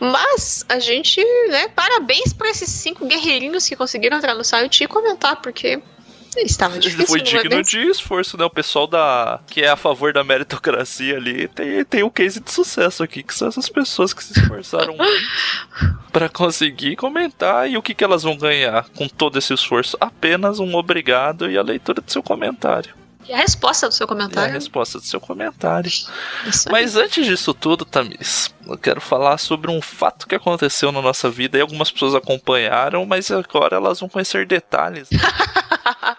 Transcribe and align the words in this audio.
Mas 0.00 0.64
a 0.68 0.78
gente, 0.78 1.22
né, 1.48 1.68
parabéns 1.68 2.32
pra 2.32 2.48
esses 2.50 2.68
cinco 2.68 3.06
guerreirinhos 3.06 3.68
que 3.68 3.76
conseguiram 3.76 4.16
entrar 4.16 4.34
no 4.34 4.44
site 4.44 4.84
e 4.84 4.88
comentar, 4.88 5.40
porque 5.40 5.80
estava 6.40 6.78
difícil. 6.78 7.06
Foi 7.06 7.20
é 7.20 7.22
digno 7.22 7.56
mesmo? 7.56 7.64
de 7.64 7.90
esforço, 7.90 8.36
né? 8.36 8.44
O 8.44 8.50
pessoal 8.50 8.86
da 8.86 9.40
que 9.46 9.62
é 9.62 9.68
a 9.68 9.76
favor 9.76 10.12
da 10.12 10.24
meritocracia 10.24 11.16
ali 11.16 11.48
tem, 11.48 11.84
tem 11.84 12.02
um 12.02 12.10
case 12.10 12.40
de 12.40 12.50
sucesso 12.50 13.02
aqui, 13.02 13.22
que 13.22 13.34
são 13.34 13.48
essas 13.48 13.68
pessoas 13.68 14.12
que 14.12 14.24
se 14.24 14.38
esforçaram 14.38 14.96
muito 14.98 15.22
pra 16.12 16.28
conseguir 16.28 16.96
comentar 16.96 17.68
e 17.70 17.76
o 17.76 17.82
que, 17.82 17.94
que 17.94 18.04
elas 18.04 18.22
vão 18.22 18.36
ganhar 18.36 18.88
com 18.96 19.06
todo 19.08 19.38
esse 19.38 19.52
esforço? 19.52 19.96
Apenas 20.00 20.58
um 20.58 20.74
obrigado 20.74 21.50
e 21.50 21.58
a 21.58 21.62
leitura 21.62 22.00
do 22.00 22.10
seu 22.10 22.22
comentário. 22.22 23.01
E 23.28 23.32
a 23.32 23.36
resposta 23.36 23.88
do 23.88 23.94
seu 23.94 24.04
E 24.04 24.06
a 24.06 24.08
comentário? 24.08 24.52
resposta 24.52 24.98
do 24.98 25.04
seu 25.04 25.20
comentário. 25.20 25.90
Mas 26.70 26.96
antes 26.96 27.24
disso 27.24 27.54
tudo, 27.54 27.84
Tamis, 27.84 28.52
eu 28.66 28.76
quero 28.76 29.00
falar 29.00 29.38
sobre 29.38 29.70
um 29.70 29.80
fato 29.80 30.26
que 30.26 30.34
aconteceu 30.34 30.90
na 30.90 31.00
nossa 31.00 31.30
vida 31.30 31.56
e 31.56 31.60
algumas 31.60 31.90
pessoas 31.90 32.14
acompanharam, 32.14 33.06
mas 33.06 33.30
agora 33.30 33.76
elas 33.76 34.00
vão 34.00 34.08
conhecer 34.08 34.46
detalhes. 34.46 35.08
né? 35.10 35.18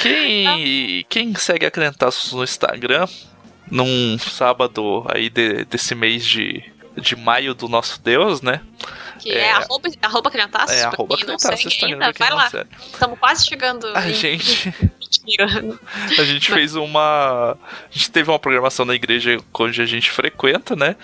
quem, 0.00 1.04
quem 1.08 1.34
segue 1.34 1.66
a 1.66 1.70
Crentaços 1.70 2.32
no 2.32 2.44
Instagram, 2.44 3.06
num 3.70 4.18
sábado 4.18 5.04
aí 5.08 5.28
de- 5.30 5.64
desse 5.64 5.94
mês 5.94 6.24
de, 6.24 6.62
de 6.96 7.16
maio 7.16 7.54
do 7.54 7.68
nosso 7.68 8.00
Deus, 8.00 8.42
né? 8.42 8.60
Que 9.18 9.30
é, 9.32 9.38
é- 9.38 9.52
arroba, 9.52 9.88
arroba 10.02 10.30
Crentaços, 10.30 10.76
É 10.76 10.84
arroba 10.84 11.16
segue 11.38 11.66
Instagram, 11.66 12.04
ainda, 12.06 12.12
vai 12.18 12.30
lá. 12.30 12.50
Estamos 12.92 13.18
quase 13.18 13.46
chegando. 13.46 13.86
A 13.94 14.08
em- 14.08 14.14
gente. 14.14 14.74
A 16.18 16.24
gente 16.24 16.52
fez 16.52 16.74
uma. 16.76 17.52
A 17.52 17.56
gente 17.90 18.10
teve 18.10 18.30
uma 18.30 18.38
programação 18.38 18.84
na 18.84 18.94
igreja 18.94 19.38
onde 19.58 19.80
a 19.80 19.86
gente 19.86 20.10
frequenta, 20.10 20.76
né? 20.76 20.94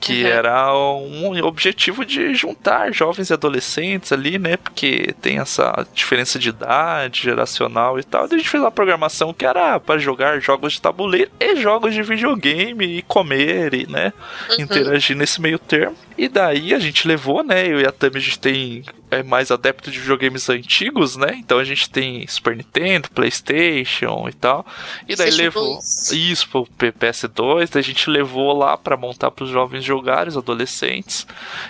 Que 0.00 0.22
Uhum. 0.22 0.28
era 0.30 0.74
um 0.76 1.44
objetivo 1.44 2.04
de 2.04 2.34
juntar 2.34 2.92
jovens 2.92 3.30
e 3.30 3.32
adolescentes 3.32 4.10
ali, 4.12 4.38
né? 4.38 4.56
Porque 4.56 5.14
tem 5.20 5.38
essa 5.38 5.86
diferença 5.94 6.38
de 6.38 6.48
idade, 6.48 7.22
geracional 7.22 7.98
e 7.98 8.04
tal. 8.04 8.26
Daí 8.26 8.36
a 8.36 8.38
gente 8.38 8.50
fez 8.50 8.62
uma 8.62 8.70
programação 8.70 9.32
que 9.34 9.44
era 9.44 9.78
para 9.80 9.98
jogar 9.98 10.40
jogos 10.40 10.74
de 10.74 10.80
tabuleiro 10.80 11.30
e 11.38 11.56
jogos 11.56 11.94
de 11.94 12.02
videogame 12.02 12.98
e 12.98 13.02
comer 13.02 13.74
e, 13.74 13.86
né? 13.86 14.12
Uhum. 14.50 14.56
Interagir 14.64 15.16
nesse 15.16 15.40
meio 15.40 15.58
termo. 15.58 15.96
E 16.16 16.28
daí 16.28 16.74
a 16.74 16.78
gente 16.78 17.06
levou, 17.08 17.42
né? 17.42 17.66
Eu 17.66 17.80
e 17.80 17.86
a 17.86 17.92
Tami, 17.92 18.16
a 18.16 18.20
gente 18.20 18.38
tem 18.38 18.84
é 19.10 19.22
mais 19.22 19.50
adepto 19.50 19.90
de 19.90 20.00
videogames 20.00 20.48
antigos, 20.48 21.16
né? 21.16 21.34
Então 21.36 21.58
a 21.58 21.64
gente 21.64 21.90
tem 21.90 22.26
Super 22.26 22.56
Nintendo, 22.56 23.10
PlayStation 23.10 24.26
e 24.28 24.32
tal. 24.32 24.64
E 25.08 25.14
daí 25.14 25.30
levou 25.30 25.74
2. 25.74 26.12
isso 26.12 26.48
pro 26.48 26.66
P- 26.66 26.92
PS2, 26.92 27.68
daí 27.70 27.80
a 27.80 27.84
gente 27.84 28.08
levou 28.08 28.56
lá 28.56 28.76
pra 28.76 28.96
montar 28.96 29.30
pros 29.30 29.50
jovens 29.50 29.84
jogarem, 29.84 30.28
os 30.28 30.36
adolescentes. 30.36 31.26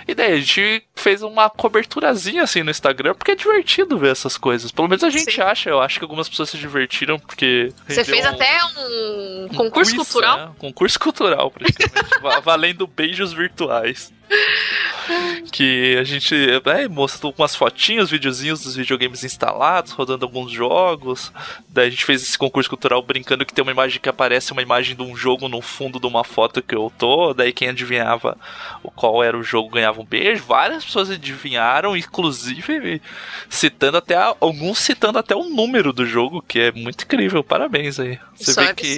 E 0.07 0.15
daí 0.15 0.31
a 0.33 0.37
gente 0.37 0.83
fez 0.95 1.21
uma 1.21 1.49
coberturazinha 1.49 2.43
assim 2.43 2.63
no 2.63 2.71
Instagram, 2.71 3.13
porque 3.13 3.31
é 3.31 3.35
divertido 3.35 3.97
ver 3.97 4.11
essas 4.11 4.37
coisas. 4.37 4.71
Pelo 4.71 4.87
menos 4.87 5.03
a 5.03 5.09
gente 5.09 5.31
Sim. 5.33 5.41
acha, 5.41 5.69
eu 5.69 5.81
acho 5.81 5.99
que 5.99 6.05
algumas 6.05 6.29
pessoas 6.29 6.49
se 6.49 6.57
divertiram 6.57 7.19
porque 7.19 7.73
Você 7.87 8.03
fez 8.05 8.25
um- 8.25 8.29
até 8.29 8.59
um 8.77 9.23
um 9.43 9.47
concurso 9.49 9.91
quiz, 9.91 10.03
cultural. 10.09 10.37
né? 10.37 10.51
Concurso 10.57 10.99
cultural, 10.99 11.51
praticamente. 11.51 12.09
va- 12.21 12.39
valendo 12.39 12.87
beijos 12.87 13.33
virtuais. 13.33 14.13
Que 15.51 15.97
a 15.99 16.03
gente 16.03 16.33
é, 16.65 16.87
mostrou 16.87 17.33
umas 17.37 17.55
fotinhas, 17.55 18.09
videozinhos 18.09 18.61
dos 18.63 18.75
videogames 18.75 19.23
instalados, 19.23 19.91
rodando 19.91 20.25
alguns 20.25 20.51
jogos. 20.51 21.31
Daí 21.69 21.87
a 21.87 21.89
gente 21.89 22.05
fez 22.05 22.23
esse 22.23 22.37
concurso 22.37 22.69
cultural 22.69 23.01
brincando 23.03 23.45
que 23.45 23.53
tem 23.53 23.61
uma 23.61 23.71
imagem 23.71 23.99
que 23.99 24.09
aparece 24.09 24.51
uma 24.51 24.61
imagem 24.61 24.95
de 24.95 25.03
um 25.03 25.15
jogo 25.15 25.47
no 25.49 25.61
fundo 25.61 25.99
de 25.99 26.07
uma 26.07 26.23
foto 26.23 26.61
que 26.61 26.73
eu 26.73 26.91
tô. 26.97 27.33
Daí 27.33 27.51
quem 27.51 27.69
adivinhava 27.69 28.37
o 28.81 28.89
qual 28.89 29.21
era 29.23 29.37
o 29.37 29.43
jogo 29.43 29.69
ganhava 29.69 30.01
um 30.01 30.05
beijo. 30.05 30.43
Várias 30.45 30.85
pessoas 30.85 31.11
adivinharam, 31.11 31.95
inclusive 31.95 33.01
citando 33.49 33.97
até 33.97 34.15
a- 34.15 34.35
alguns 34.39 34.79
citando 34.79 35.19
até 35.19 35.35
o 35.35 35.43
número 35.43 35.91
do 35.93 36.05
jogo, 36.05 36.41
que 36.47 36.59
é 36.59 36.71
muito 36.71 37.03
incrível. 37.03 37.43
Parabéns 37.43 37.99
aí. 37.99 38.17
Você 38.35 38.51
Isso 38.51 38.59
vê 38.59 38.67
é 38.67 38.73
que. 38.73 38.95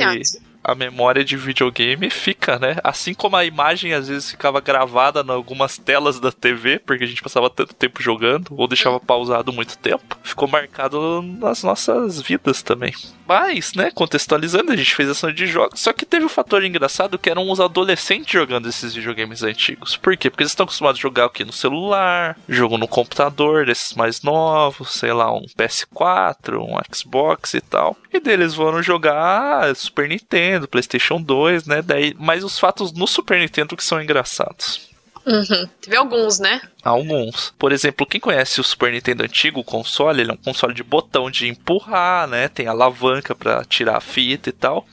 A 0.66 0.74
memória 0.74 1.24
de 1.24 1.38
videogame 1.38 2.10
fica, 2.10 2.58
né? 2.58 2.78
Assim 2.84 3.14
como 3.14 3.36
a 3.36 3.46
imagem 3.46 3.94
às 3.94 4.08
vezes 4.08 4.32
ficava 4.32 4.60
gravada 4.60 5.22
em 5.22 5.30
algumas 5.30 5.78
telas 5.78 6.20
da 6.20 6.32
TV, 6.32 6.80
porque 6.80 7.04
a 7.04 7.08
gente 7.08 7.22
passava 7.22 7.52
tanto 7.52 7.76
tempo 7.76 8.02
jogando, 8.02 8.50
ou 8.58 8.68
deixava 8.68 9.00
pausado 9.00 9.54
muito 9.54 9.78
tempo, 9.78 10.18
ficou 10.24 10.48
marcado 10.48 11.22
nas 11.22 11.62
nossas 11.62 12.20
vidas 12.20 12.64
também. 12.64 12.94
Mas, 13.28 13.74
né, 13.74 13.92
contextualizando, 13.92 14.72
a 14.72 14.76
gente 14.76 14.96
fez 14.96 15.10
ação 15.10 15.32
de 15.32 15.46
jogos, 15.46 15.80
só 15.80 15.94
que 15.94 16.06
teve 16.06 16.26
um 16.26 16.30
fator 16.30 16.64
engraçado 16.64 17.18
que 17.20 17.30
eram 17.30 17.50
os 17.50 17.60
adolescentes 17.60 18.32
jogando 18.32 18.68
esses 18.68 18.94
videogames 18.94 19.44
antigos. 19.44 19.96
Por 19.96 20.18
quê? 20.18 20.30
Porque 20.30 20.44
eles 20.44 20.52
estão 20.52 20.64
acostumados 20.64 21.00
a 21.00 21.02
jogar 21.02 21.28
o 21.28 21.30
quê? 21.30 21.46
No 21.46 21.54
celular, 21.54 22.38
jogo 22.50 22.78
no 22.78 22.88
computador, 22.88 23.68
desses 23.68 23.94
mais 23.94 24.24
novos, 24.24 24.94
sei 24.94 25.14
lá, 25.14 25.32
um 25.32 25.46
PS4, 25.58 26.60
um 26.60 26.78
Xbox 26.94 27.54
e 27.54 27.62
tal. 27.62 27.96
E 28.12 28.20
deles 28.20 28.56
foram 28.56 28.82
jogar 28.82 29.76
Super 29.76 30.08
Nintendo, 30.08 30.55
PlayStation 30.68 31.22
2, 31.22 31.66
né? 31.66 31.82
Daí, 31.82 32.16
mas 32.20 32.44
os 32.44 32.58
fatos 32.58 32.92
no 32.92 33.08
Super 33.08 33.40
Nintendo 33.40 33.76
que 33.76 33.84
são 33.84 34.02
engraçados. 34.02 34.96
Uhum. 35.26 35.68
Teve 35.82 35.98
alguns, 35.98 36.40
né? 36.40 36.62
Alguns. 36.84 37.52
Por 37.58 37.72
exemplo, 37.72 38.06
quem 38.06 38.22
conhece 38.22 38.62
o 38.62 38.64
Super 38.64 38.92
Nintendo 38.92 39.24
antigo, 39.24 39.60
o 39.60 39.64
console, 39.64 40.22
ele 40.22 40.30
é 40.30 40.34
um 40.34 40.38
console 40.38 40.74
de 40.74 40.84
botão 40.84 41.32
de 41.32 41.48
empurrar, 41.48 42.28
né? 42.28 42.48
Tem 42.48 42.68
alavanca 42.68 43.34
pra 43.34 43.66
tirar 43.66 43.98
a 43.98 44.02
fita 44.02 44.50
e 44.50 44.52
tal. 44.52 44.86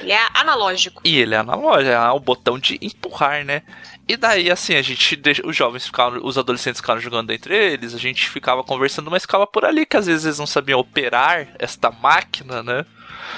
Ele 0.00 0.12
é 0.12 0.26
analógico. 0.32 1.02
E 1.04 1.18
ele 1.18 1.34
é 1.34 1.38
analógico, 1.38 1.90
é 1.90 2.10
o 2.10 2.18
botão 2.18 2.58
de 2.58 2.78
empurrar, 2.80 3.44
né? 3.44 3.62
E 4.08 4.16
daí, 4.16 4.50
assim, 4.50 4.76
a 4.76 4.82
gente 4.82 5.16
deixa, 5.16 5.46
os 5.46 5.54
jovens 5.54 5.84
ficavam, 5.84 6.20
os 6.24 6.38
adolescentes 6.38 6.80
ficavam 6.80 7.02
jogando 7.02 7.32
entre 7.32 7.54
eles, 7.54 7.92
a 7.92 7.98
gente 7.98 8.30
ficava 8.30 8.62
conversando, 8.62 9.10
mas 9.10 9.22
ficava 9.22 9.46
por 9.46 9.64
ali, 9.64 9.84
que 9.84 9.96
às 9.96 10.06
vezes 10.06 10.24
eles 10.24 10.38
não 10.38 10.46
sabiam 10.46 10.78
operar 10.78 11.48
esta 11.58 11.90
máquina, 11.90 12.62
né? 12.62 12.86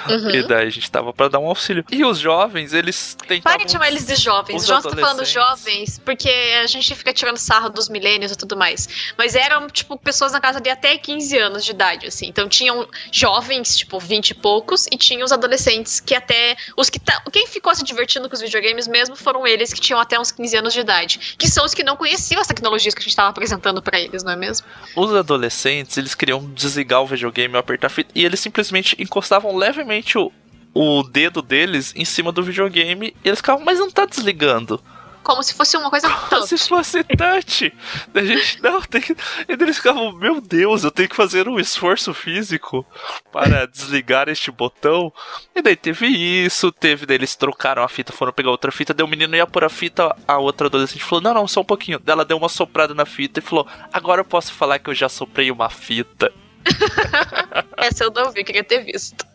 Uhum. 0.07 0.29
E 0.29 0.43
daí 0.43 0.67
a 0.67 0.69
gente 0.69 0.89
tava 0.89 1.11
pra 1.13 1.27
dar 1.27 1.39
um 1.39 1.47
auxílio. 1.47 1.83
E 1.91 2.05
os 2.05 2.17
jovens, 2.17 2.73
eles 2.73 3.15
tentavam... 3.15 3.41
Pare 3.41 3.65
de 3.65 3.71
chamar 3.73 3.87
eles 3.89 4.05
de 4.07 4.15
jovens. 4.15 4.61
os 4.69 4.83
tô 4.83 4.95
falando 4.95 5.25
jovens, 5.25 5.99
porque 6.05 6.29
a 6.61 6.65
gente 6.67 6.95
fica 6.95 7.11
tirando 7.11 7.37
sarro 7.37 7.69
dos 7.69 7.89
milênios 7.89 8.31
e 8.31 8.35
tudo 8.37 8.55
mais. 8.55 8.87
Mas 9.17 9.35
eram, 9.35 9.67
tipo, 9.67 9.97
pessoas 9.97 10.31
na 10.31 10.39
casa 10.39 10.61
de 10.61 10.69
até 10.69 10.97
15 10.97 11.37
anos 11.37 11.65
de 11.65 11.71
idade, 11.71 12.07
assim. 12.07 12.27
Então 12.27 12.47
tinham 12.47 12.87
jovens, 13.11 13.75
tipo, 13.77 13.99
20 13.99 14.29
e 14.29 14.33
poucos, 14.35 14.85
e 14.87 14.97
tinha 14.97 15.23
os 15.23 15.31
adolescentes 15.31 15.99
que 15.99 16.15
até. 16.15 16.55
Os 16.77 16.89
que. 16.89 16.99
ta- 16.99 17.21
Quem 17.31 17.45
ficou 17.47 17.73
se 17.75 17.83
divertindo 17.83 18.29
com 18.29 18.35
os 18.35 18.41
videogames 18.41 18.87
mesmo 18.87 19.15
foram 19.15 19.45
eles 19.45 19.73
que 19.73 19.81
tinham 19.81 19.99
até 19.99 20.19
uns 20.19 20.31
15 20.31 20.57
anos 20.57 20.73
de 20.73 20.79
idade, 20.79 21.35
que 21.37 21.47
são 21.47 21.65
os 21.65 21.73
que 21.73 21.83
não 21.83 21.95
conheciam 21.97 22.39
as 22.41 22.47
tecnologias 22.47 22.93
que 22.93 22.99
a 22.99 23.03
gente 23.03 23.09
estava 23.11 23.29
apresentando 23.29 23.81
para 23.81 23.99
eles, 23.99 24.23
não 24.23 24.31
é 24.31 24.35
mesmo? 24.35 24.65
Os 24.95 25.13
adolescentes, 25.13 25.97
eles 25.97 26.15
queriam 26.15 26.39
desligar 26.53 27.01
o 27.01 27.05
videogame 27.07 27.53
ou 27.55 27.59
apertar 27.59 27.89
fita, 27.89 28.09
e 28.15 28.23
eles 28.23 28.39
simplesmente 28.39 28.95
encostavam 28.99 29.55
levemente 29.59 30.17
o, 30.17 30.31
o 30.73 31.03
dedo 31.03 31.41
deles 31.41 31.93
em 31.95 32.05
cima 32.05 32.31
do 32.31 32.41
videogame 32.41 33.15
e 33.23 33.27
eles 33.27 33.39
ficavam, 33.39 33.63
mas 33.63 33.79
não 33.79 33.91
tá 33.91 34.05
desligando 34.05 34.81
como 35.29 35.43
se 35.43 35.53
fosse 35.53 35.77
uma 35.77 35.91
coisa 35.91 36.09
Como 36.09 36.47
se 36.47 36.57
fosse 36.57 37.03
touch. 37.03 37.71
a 38.15 38.23
gente, 38.23 38.63
não, 38.63 38.81
tem 38.81 38.99
que. 38.99 39.13
E 39.13 39.51
eles 39.53 39.77
ficavam, 39.77 40.11
meu 40.11 40.41
Deus, 40.41 40.83
eu 40.83 40.89
tenho 40.89 41.07
que 41.07 41.15
fazer 41.15 41.47
um 41.47 41.59
esforço 41.59 42.15
físico 42.15 42.83
para 43.31 43.67
desligar 43.67 44.27
este 44.27 44.49
botão. 44.49 45.13
E 45.55 45.61
daí 45.61 45.75
teve 45.75 46.07
isso, 46.07 46.71
teve, 46.71 47.05
daí 47.05 47.17
eles 47.17 47.35
trocaram 47.35 47.83
a 47.83 47.87
fita, 47.87 48.11
foram 48.11 48.33
pegar 48.33 48.49
outra 48.49 48.71
fita, 48.71 48.91
daí 48.91 49.05
o 49.05 49.09
menino 49.09 49.35
ia 49.35 49.45
pôr 49.45 49.63
a 49.63 49.69
fita, 49.69 50.15
a 50.27 50.37
outra 50.39 50.65
adolescente 50.65 51.03
falou, 51.03 51.21
não, 51.21 51.33
não, 51.33 51.47
só 51.47 51.61
um 51.61 51.65
pouquinho. 51.65 52.01
Ela 52.07 52.25
deu 52.25 52.37
uma 52.37 52.49
soprada 52.49 52.95
na 52.95 53.05
fita 53.05 53.39
e 53.39 53.43
falou, 53.43 53.67
agora 53.93 54.21
eu 54.21 54.25
posso 54.25 54.51
falar 54.51 54.79
que 54.79 54.89
eu 54.89 54.95
já 54.95 55.09
soprei 55.09 55.51
uma 55.51 55.69
fita. 55.69 56.33
Essa 57.77 58.03
eu 58.03 58.11
não 58.11 58.31
vi, 58.31 58.43
queria 58.43 58.63
ter 58.63 58.83
visto. 58.83 59.25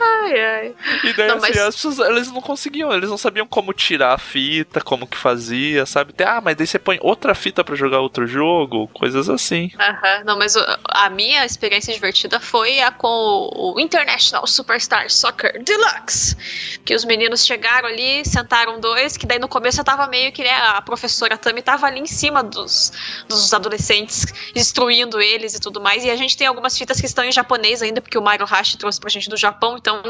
Ai, 0.00 0.40
ai. 0.40 0.74
E 1.04 1.12
daí, 1.12 1.28
não, 1.28 1.36
assim, 1.36 1.48
mas... 1.48 1.58
as 1.58 1.74
pessoas, 1.74 1.98
eles 1.98 2.32
não 2.32 2.40
conseguiam, 2.40 2.92
eles 2.92 3.10
não 3.10 3.18
sabiam 3.18 3.46
como 3.46 3.72
tirar 3.72 4.14
a 4.14 4.18
fita, 4.18 4.80
como 4.80 5.06
que 5.06 5.16
fazia, 5.16 5.84
sabe? 5.84 6.14
Ah, 6.24 6.40
mas 6.40 6.56
daí 6.56 6.66
você 6.66 6.78
põe 6.78 6.98
outra 7.00 7.34
fita 7.34 7.62
para 7.62 7.74
jogar 7.74 8.00
outro 8.00 8.26
jogo, 8.26 8.88
coisas 8.88 9.28
assim. 9.28 9.70
Aham, 9.78 10.24
não, 10.24 10.38
mas 10.38 10.56
a 10.88 11.10
minha 11.10 11.44
experiência 11.44 11.92
divertida 11.92 12.40
foi 12.40 12.80
a 12.80 12.90
com 12.90 13.50
o 13.52 13.78
International 13.78 14.46
Superstar 14.46 15.10
Soccer 15.10 15.62
Deluxe. 15.62 16.36
Que 16.84 16.94
os 16.94 17.04
meninos 17.04 17.44
chegaram 17.44 17.88
ali, 17.88 18.24
sentaram 18.24 18.80
dois, 18.80 19.16
que 19.16 19.26
daí 19.26 19.38
no 19.38 19.48
começo 19.48 19.80
eu 19.80 19.84
tava 19.84 20.06
meio 20.06 20.32
que, 20.32 20.42
né, 20.42 20.52
a 20.52 20.80
professora 20.82 21.36
Tami 21.36 21.62
tava 21.62 21.86
ali 21.86 22.00
em 22.00 22.06
cima 22.06 22.42
dos, 22.42 22.92
dos 23.28 23.52
adolescentes, 23.52 24.26
instruindo 24.54 25.20
eles 25.20 25.54
e 25.54 25.60
tudo 25.60 25.80
mais. 25.80 26.04
E 26.04 26.10
a 26.14 26.16
gente 26.16 26.36
tem 26.36 26.46
algumas 26.46 26.76
fitas 26.76 27.00
que 27.00 27.06
estão 27.06 27.24
em 27.24 27.32
japonês 27.32 27.82
ainda, 27.82 28.00
porque 28.00 28.16
o 28.16 28.22
Mario 28.22 28.46
Hashi 28.46 28.78
trouxe 28.78 29.00
pra 29.00 29.10
gente 29.10 29.28
do 29.28 29.36
Japão, 29.36 29.76
então 29.76 30.00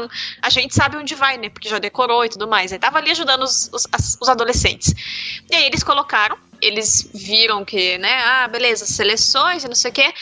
a 0.41 0.49
gente 0.49 0.73
sabe 0.73 0.97
onde 0.97 1.15
vai, 1.15 1.37
né? 1.37 1.49
Porque 1.49 1.67
já 1.67 1.79
decorou 1.79 2.23
e 2.23 2.29
tudo 2.29 2.47
mais. 2.47 2.71
Aí 2.71 2.79
tava 2.79 2.97
ali 2.97 3.11
ajudando 3.11 3.43
os, 3.43 3.69
os, 3.73 3.87
os 4.21 4.29
adolescentes. 4.29 4.93
E 5.51 5.55
aí 5.55 5.65
eles 5.65 5.83
colocaram 5.83 6.37
eles 6.65 7.09
viram 7.13 7.63
que, 7.63 7.97
né, 7.97 8.23
ah, 8.23 8.47
beleza, 8.47 8.85
seleções 8.85 9.63
e 9.63 9.67
não 9.67 9.75
sei 9.75 9.91
o 9.91 9.93
quê. 9.93 10.13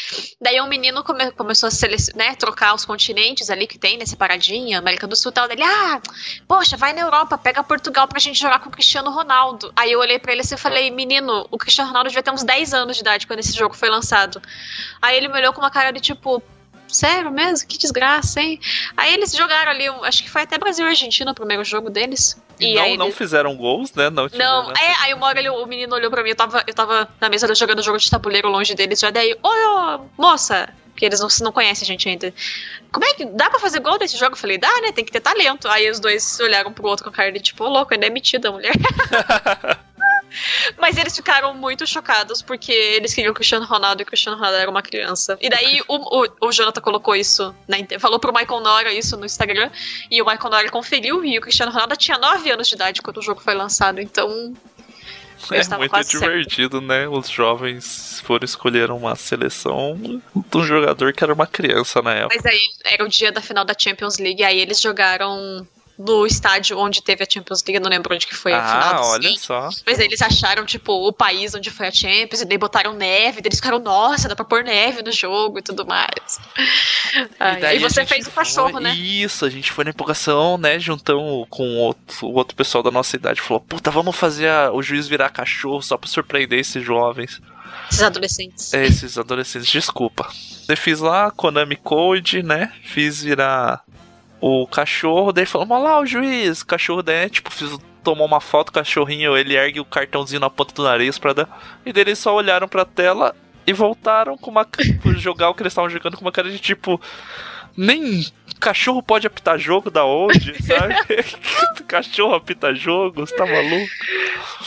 Daí 0.42 0.60
um 0.62 0.68
menino 0.68 1.04
come, 1.04 1.32
começou 1.32 1.70
a 1.70 2.18
né, 2.18 2.36
trocar 2.36 2.74
os 2.74 2.86
continentes 2.86 3.50
ali 3.50 3.66
que 3.66 3.78
tem, 3.78 3.98
né, 3.98 4.06
separadinha, 4.06 4.80
América 4.80 5.08
do 5.08 5.16
Sul 5.16 5.32
e 5.32 5.34
tal. 5.34 5.48
Dele, 5.48 5.64
ah, 5.64 6.02
poxa, 6.48 6.76
vai 6.76 6.94
na 6.94 7.02
Europa, 7.02 7.38
pega 7.38 7.64
Portugal 7.64 8.08
pra 8.08 8.20
gente 8.20 8.40
jogar 8.40 8.60
com 8.60 8.70
o 8.70 8.72
Cristiano 8.72 9.10
Ronaldo. 9.12 9.72
Aí 9.76 9.92
eu 9.92 10.00
olhei 10.00 10.20
para 10.20 10.34
ele 10.34 10.42
assim 10.42 10.56
e 10.56 10.58
falei, 10.58 10.92
menino, 10.92 11.48
o 11.50 11.58
Cristiano 11.58 11.90
Ronaldo 11.90 12.10
devia 12.10 12.24
ter 12.24 12.32
uns 12.32 12.44
10 12.44 12.74
anos 12.74 12.96
de 12.96 13.02
idade 13.02 13.26
quando 13.26 13.40
esse 13.40 13.54
jogo 13.54 13.76
foi 13.76 13.90
lançado. 13.90 14.42
Aí 15.02 15.16
ele 15.16 15.28
me 15.28 15.38
olhou 15.38 15.54
com 15.54 15.62
uma 15.62 15.72
cara 15.72 15.92
de 15.92 16.00
tipo, 16.00 16.44
sério 16.88 17.32
mesmo? 17.32 17.68
Que 17.68 17.78
desgraça, 17.78 18.42
hein? 18.42 18.60
Aí 18.96 19.14
eles 19.14 19.36
jogaram 19.36 19.72
ali, 19.72 19.88
acho 19.88 20.24
que 20.24 20.30
foi 20.30 20.44
até 20.44 20.58
Brasil 20.58 20.86
e 20.86 20.90
Argentina 20.90 21.32
o 21.32 21.36
primeiro 21.36 21.64
jogo 21.64 21.90
deles. 21.90 22.38
E, 22.60 22.74
e 22.74 22.76
não, 22.76 23.06
não 23.06 23.12
fizeram 23.12 23.56
gols, 23.56 23.94
né? 23.94 24.10
Não, 24.10 24.28
não 24.28 24.72
é, 24.72 24.94
aí 25.02 25.14
uma 25.14 25.28
hora 25.28 25.40
ele, 25.40 25.50
o 25.50 25.66
menino 25.66 25.96
olhou 25.96 26.10
pra 26.10 26.24
mim, 26.24 26.30
eu 26.30 26.36
tava, 26.36 26.64
eu 26.66 26.74
tava 26.74 27.08
na 27.20 27.30
mesa 27.30 27.54
jogando 27.56 27.82
jogo 27.82 27.98
de 27.98 28.10
tabuleiro 28.10 28.50
longe 28.50 28.76
deles, 28.76 29.00
já 29.00 29.10
daí, 29.10 29.36
oi, 29.42 30.00
moça, 30.18 30.70
porque 30.94 31.06
eles 31.06 31.20
não, 31.20 31.28
não 31.42 31.52
conhecem 31.52 31.86
a 31.86 31.88
gente 31.88 32.08
ainda. 32.08 32.34
Como 32.92 33.04
é 33.04 33.14
que 33.14 33.26
dá 33.26 33.50
pra 33.50 33.60
fazer 33.60 33.80
gol 33.80 33.98
desse 33.98 34.16
jogo? 34.16 34.34
Eu 34.34 34.38
falei, 34.38 34.58
dá, 34.58 34.72
né? 34.82 34.92
Tem 34.92 35.04
que 35.04 35.12
ter 35.12 35.20
talento. 35.20 35.68
Aí 35.68 35.90
os 35.90 36.00
dois 36.00 36.40
olharam 36.40 36.72
pro 36.72 36.88
outro 36.88 37.04
com 37.04 37.10
a 37.10 37.14
cara 37.14 37.32
de 37.32 37.40
tipo, 37.40 37.64
ô 37.64 37.68
louco, 37.68 37.94
ainda 37.94 38.06
é 38.06 38.10
metida 38.10 38.50
a 38.50 38.52
mulher. 38.52 38.74
Mas 40.78 40.98
eles 40.98 41.16
ficaram 41.16 41.54
muito 41.54 41.86
chocados 41.86 42.42
porque 42.42 42.72
eles 42.72 43.14
queriam 43.14 43.32
o 43.32 43.36
Cristiano 43.36 43.66
Ronaldo 43.66 44.02
e 44.02 44.04
o 44.04 44.06
Cristiano 44.06 44.38
Ronaldo 44.38 44.58
era 44.58 44.70
uma 44.70 44.82
criança. 44.82 45.38
E 45.42 45.50
daí 45.50 45.82
o, 45.88 46.24
o, 46.24 46.48
o 46.48 46.52
Jonathan 46.52 46.82
colocou 46.82 47.16
isso, 47.16 47.54
na, 47.68 47.78
falou 48.00 48.20
pro 48.20 48.34
Michael 48.34 48.62
Nora 48.62 48.94
isso 48.94 49.18
no 49.18 49.26
Instagram. 49.26 49.70
E 50.10 50.22
o 50.22 50.26
Michael 50.26 50.50
Nora 50.50 50.70
conferiu 50.70 51.24
e 51.24 51.38
o 51.38 51.42
Cristiano 51.42 51.72
Ronaldo 51.72 51.96
tinha 51.96 52.18
9 52.18 52.52
anos 52.52 52.68
de 52.68 52.76
idade 52.76 53.02
quando 53.02 53.18
o 53.18 53.22
jogo 53.22 53.42
foi 53.42 53.54
lançado. 53.54 54.00
Então 54.00 54.54
é 55.52 55.78
muito 55.78 56.08
divertido, 56.08 56.78
certo. 56.78 56.88
né? 56.88 57.08
Os 57.08 57.28
jovens 57.28 58.22
foram 58.24 58.46
escolher 58.46 58.92
uma 58.92 59.16
seleção 59.16 60.00
de 60.36 60.58
um 60.58 60.64
jogador 60.64 61.12
que 61.12 61.24
era 61.24 61.34
uma 61.34 61.48
criança 61.48 62.02
na 62.02 62.14
época. 62.14 62.36
Mas 62.36 62.46
aí 62.46 62.62
era 62.86 63.04
o 63.04 63.10
dia 63.10 63.32
da 63.32 63.42
final 63.42 63.66
da 63.66 63.76
Champions 63.78 64.18
League, 64.20 64.44
aí 64.44 64.60
eles 64.60 64.80
jogaram 64.80 65.68
no 65.98 66.26
estádio 66.26 66.78
onde 66.78 67.02
teve 67.02 67.24
a 67.24 67.28
Champions 67.30 67.62
League, 67.62 67.76
eu 67.76 67.82
não 67.82 67.90
lembro 67.90 68.14
onde 68.14 68.26
que 68.26 68.36
foi 68.36 68.54
ah, 68.54 68.60
a 68.60 68.68
final. 68.68 69.04
Ah, 69.04 69.08
olha 69.10 69.38
só. 69.38 69.70
Mas 69.86 70.00
eles 70.00 70.22
acharam, 70.22 70.66
tipo, 70.66 70.92
o 71.08 71.14
país 71.14 71.54
onde 71.54 71.70
foi 71.70 71.88
a 71.88 71.92
Champions, 71.92 72.42
e 72.42 72.46
daí 72.46 72.58
botaram 72.58 72.94
neve, 72.94 73.42
eles 73.44 73.60
ficaram, 73.60 73.80
nossa, 73.80 74.28
dá 74.28 74.36
pra 74.36 74.46
pôr 74.46 74.64
neve 74.64 75.02
no 75.02 75.12
jogo 75.12 75.60
e 75.60 75.62
tudo 75.62 75.86
mais. 75.86 76.40
E, 77.16 77.76
e 77.76 77.80
você 77.80 78.06
fez 78.06 78.28
o 78.28 78.32
cachorro, 78.32 78.80
né? 78.80 78.96
Isso, 78.96 79.46
a 79.46 79.50
gente 79.50 79.72
foi 79.72 79.84
na 79.84 79.92
empolgação, 79.92 80.58
né, 80.58 80.80
juntamos 80.80 81.46
com 81.50 81.64
o 81.64 81.78
outro, 81.78 82.28
o 82.28 82.34
outro 82.34 82.56
pessoal 82.56 82.84
da 82.84 82.92
nossa 82.92 83.16
idade, 83.16 83.42
falou, 83.42 83.62
puta, 83.62 83.92
vamos 83.92 84.16
fazer 84.16 84.50
a, 84.50 84.72
o 84.72 84.82
juiz 84.82 85.08
virar 85.08 85.30
cachorro 85.30 85.82
só 85.82 85.98
pra 85.98 86.10
surpreender 86.10 86.60
esses 86.60 86.84
jovens. 86.84 87.42
Esses 87.90 88.04
adolescentes. 88.04 88.74
É, 88.74 88.86
esses 88.86 89.18
adolescentes, 89.18 89.70
desculpa. 89.70 90.28
Eu 90.68 90.78
fiz 90.78 91.00
lá 91.00 91.30
Konami 91.32 91.76
Code, 91.76 92.42
né? 92.42 92.72
Fiz 92.84 93.22
virar 93.22 93.84
o 94.46 94.68
cachorro, 94.68 95.32
daí 95.32 95.46
falou, 95.46 95.66
olha 95.70 95.84
lá 95.84 96.00
o 96.02 96.06
juiz, 96.06 96.60
o 96.60 96.66
cachorro 96.66 97.02
daí, 97.02 97.30
tipo, 97.30 97.50
fiz, 97.50 97.78
tomou 98.04 98.28
uma 98.28 98.42
foto, 98.42 98.70
o 98.70 98.74
cachorrinho, 98.74 99.38
ele 99.38 99.56
ergue 99.56 99.80
o 99.80 99.86
cartãozinho 99.86 100.42
na 100.42 100.50
ponta 100.50 100.74
do 100.74 100.84
nariz 100.84 101.18
pra 101.18 101.32
dar. 101.32 101.80
E 101.86 101.94
daí 101.94 102.04
eles 102.04 102.20
só 102.20 102.36
olharam 102.36 102.68
pra 102.68 102.84
tela 102.84 103.34
e 103.66 103.72
voltaram 103.72 104.38
com 104.38 104.52
uma. 104.52 104.68
jogar 105.16 105.50
o 105.50 105.54
que 105.54 105.64
eles 105.64 105.72
estavam 105.72 105.90
jogando 105.90 106.18
com 106.18 106.26
uma 106.26 106.32
cara 106.32 106.52
de 106.52 106.60
tipo. 106.60 107.00
Nem 107.76 108.26
cachorro 108.60 109.02
pode 109.02 109.26
apitar 109.26 109.58
jogo 109.58 109.90
da 109.90 110.06
onde, 110.06 110.56
sabe? 110.62 110.94
cachorro 111.88 112.36
apita 112.36 112.76
jogo, 112.76 113.26
você 113.26 113.34
tá 113.36 113.46
maluco? 113.46 113.92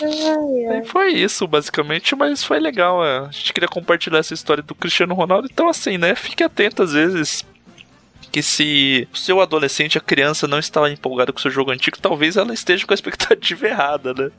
Ai, 0.03 0.77
ai. 0.77 0.85
Foi 0.85 1.13
isso, 1.13 1.47
basicamente, 1.47 2.17
mas 2.17 2.43
foi 2.43 2.59
legal. 2.59 3.05
É. 3.05 3.19
A 3.19 3.31
gente 3.31 3.53
queria 3.53 3.69
compartilhar 3.69 4.21
essa 4.21 4.33
história 4.33 4.63
do 4.63 4.75
Cristiano 4.75 5.15
Ronaldo. 5.15 5.49
Então, 5.53 5.69
assim, 5.69 5.99
né? 5.99 6.15
Fique 6.15 6.43
atento 6.43 6.83
às 6.83 6.95
vezes 6.95 7.45
que 8.37 8.43
se 8.43 9.09
o 9.11 9.17
seu 9.17 9.41
adolescente, 9.41 9.97
a 9.97 10.01
criança, 10.01 10.47
não 10.47 10.59
estava 10.59 10.91
empolgada 10.91 11.33
com 11.33 11.39
o 11.39 11.41
seu 11.41 11.51
jogo 11.51 11.71
antigo, 11.71 11.97
talvez 11.99 12.37
ela 12.37 12.53
esteja 12.53 12.87
com 12.87 12.93
a 12.93 12.95
expectativa 12.95 13.65
errada, 13.67 14.13
né? 14.13 14.31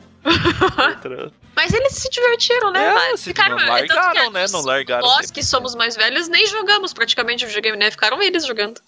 Mas 1.56 1.74
eles 1.74 1.94
se 1.94 2.08
divertiram, 2.08 2.70
né? 2.70 2.94
É, 3.12 3.18
ficaram, 3.18 3.58
não 3.58 3.66
largaram, 3.66 4.30
né? 4.30 4.46
Não 4.52 4.62
largaram. 4.62 5.02
Nós 5.04 5.32
que 5.32 5.42
somos 5.42 5.74
mais 5.74 5.96
velhos 5.96 6.28
nem 6.28 6.46
jogamos 6.46 6.94
praticamente 6.94 7.44
o 7.44 7.48
videogame, 7.48 7.76
né? 7.76 7.90
Ficaram 7.90 8.22
eles 8.22 8.46
jogando. 8.46 8.80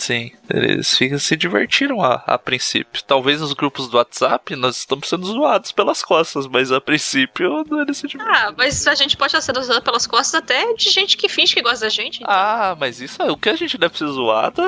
Sim, 0.00 0.32
eles 0.48 0.96
ficam, 0.96 1.18
se 1.18 1.36
divertiram 1.36 2.02
a, 2.02 2.24
a 2.26 2.38
princípio. 2.38 3.02
Talvez 3.02 3.42
nos 3.42 3.52
grupos 3.52 3.86
do 3.86 3.98
WhatsApp 3.98 4.56
nós 4.56 4.78
estamos 4.78 5.06
sendo 5.06 5.26
zoados 5.26 5.72
pelas 5.72 6.02
costas, 6.02 6.46
mas 6.46 6.72
a 6.72 6.80
princípio 6.80 7.66
eles 7.82 7.98
se 7.98 8.08
divertiram. 8.08 8.48
Ah, 8.48 8.54
mas 8.56 8.86
a 8.86 8.94
gente 8.94 9.14
pode 9.14 9.28
estar 9.28 9.42
sendo 9.42 9.62
zoado 9.62 9.82
pelas 9.82 10.06
costas 10.06 10.36
até 10.36 10.72
de 10.72 10.88
gente 10.88 11.18
que 11.18 11.28
finge 11.28 11.52
que 11.52 11.60
gosta 11.60 11.84
da 11.84 11.90
gente. 11.90 12.22
Então. 12.22 12.32
Ah, 12.32 12.74
mas 12.80 12.98
isso 12.98 13.22
o 13.22 13.36
que 13.36 13.50
a 13.50 13.56
gente 13.56 13.76
deve 13.76 13.98
ser 13.98 14.06
zoado, 14.06 14.62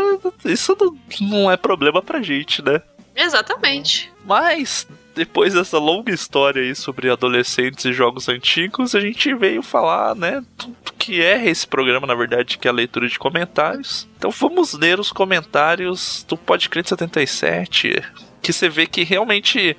isso 0.45 0.77
não, 0.79 0.99
não 1.21 1.51
é 1.51 1.57
problema 1.57 2.03
pra 2.03 2.21
gente, 2.21 2.61
né? 2.61 2.83
Exatamente. 3.17 4.13
Mas 4.27 4.87
depois 5.15 5.55
dessa 5.55 5.79
longa 5.79 6.13
história 6.13 6.63
aí 6.63 6.75
sobre 6.75 7.11
adolescentes 7.11 7.85
e 7.85 7.93
jogos 7.93 8.29
antigos, 8.29 8.95
a 8.95 9.01
gente 9.01 9.35
veio 9.35 9.63
falar, 9.63 10.15
né, 10.15 10.43
do 10.59 10.93
que 10.99 11.21
é 11.21 11.49
esse 11.49 11.67
programa, 11.67 12.07
na 12.07 12.15
verdade, 12.15 12.59
que 12.59 12.69
é 12.69 12.71
a 12.71 12.75
leitura 12.75 13.09
de 13.09 13.19
comentários. 13.19 14.09
Então 14.17 14.31
vamos 14.31 14.73
ler 14.73 15.01
os 15.01 15.13
comentários 15.13 16.25
do 16.29 16.37
Podcrente 16.37 16.89
77, 16.89 18.03
que 18.41 18.53
você 18.53 18.69
vê 18.69 18.87
que 18.87 19.03
realmente 19.03 19.77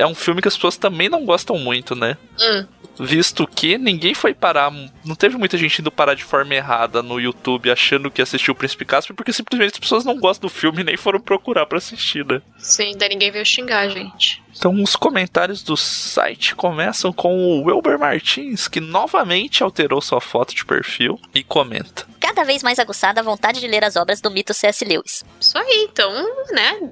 é 0.00 0.06
um 0.06 0.14
filme 0.14 0.42
que 0.42 0.48
as 0.48 0.56
pessoas 0.56 0.76
também 0.76 1.08
não 1.08 1.24
gostam 1.24 1.58
muito, 1.58 1.94
né? 1.94 2.16
Hum 2.40 2.66
visto 3.04 3.46
que 3.46 3.78
ninguém 3.78 4.14
foi 4.14 4.34
parar, 4.34 4.70
não 5.04 5.14
teve 5.14 5.36
muita 5.36 5.56
gente 5.56 5.80
indo 5.80 5.90
parar 5.90 6.14
de 6.14 6.24
forma 6.24 6.54
errada 6.54 7.02
no 7.02 7.18
YouTube 7.18 7.70
achando 7.70 8.10
que 8.10 8.20
assistiu 8.20 8.52
o 8.52 8.56
Príncipe 8.56 8.84
Caspian, 8.84 9.16
porque 9.16 9.32
simplesmente 9.32 9.72
as 9.74 9.78
pessoas 9.78 10.04
não 10.04 10.18
gostam 10.18 10.48
do 10.48 10.52
filme 10.52 10.80
e 10.82 10.84
nem 10.84 10.96
foram 10.96 11.20
procurar 11.20 11.66
para 11.66 11.78
assistir, 11.78 12.24
né? 12.24 12.42
Sim, 12.58 12.96
daí 12.96 13.08
ninguém 13.08 13.30
veio 13.30 13.46
xingar, 13.46 13.88
gente. 13.88 14.42
Então 14.56 14.82
os 14.82 14.96
comentários 14.96 15.62
do 15.62 15.76
site 15.76 16.54
começam 16.54 17.12
com 17.12 17.34
o 17.34 17.64
Wilber 17.64 17.98
Martins, 17.98 18.68
que 18.68 18.80
novamente 18.80 19.62
alterou 19.62 20.00
sua 20.00 20.20
foto 20.20 20.54
de 20.54 20.64
perfil 20.64 21.18
e 21.34 21.42
comenta. 21.42 22.06
Cada 22.20 22.44
vez 22.44 22.62
mais 22.62 22.78
aguçada 22.78 23.20
a 23.20 23.24
vontade 23.24 23.60
de 23.60 23.66
ler 23.66 23.84
as 23.84 23.96
obras 23.96 24.20
do 24.20 24.30
mito 24.30 24.52
C.S. 24.52 24.84
Lewis. 24.84 25.24
Isso 25.40 25.56
aí, 25.56 25.88
então, 25.90 26.12
né? 26.50 26.90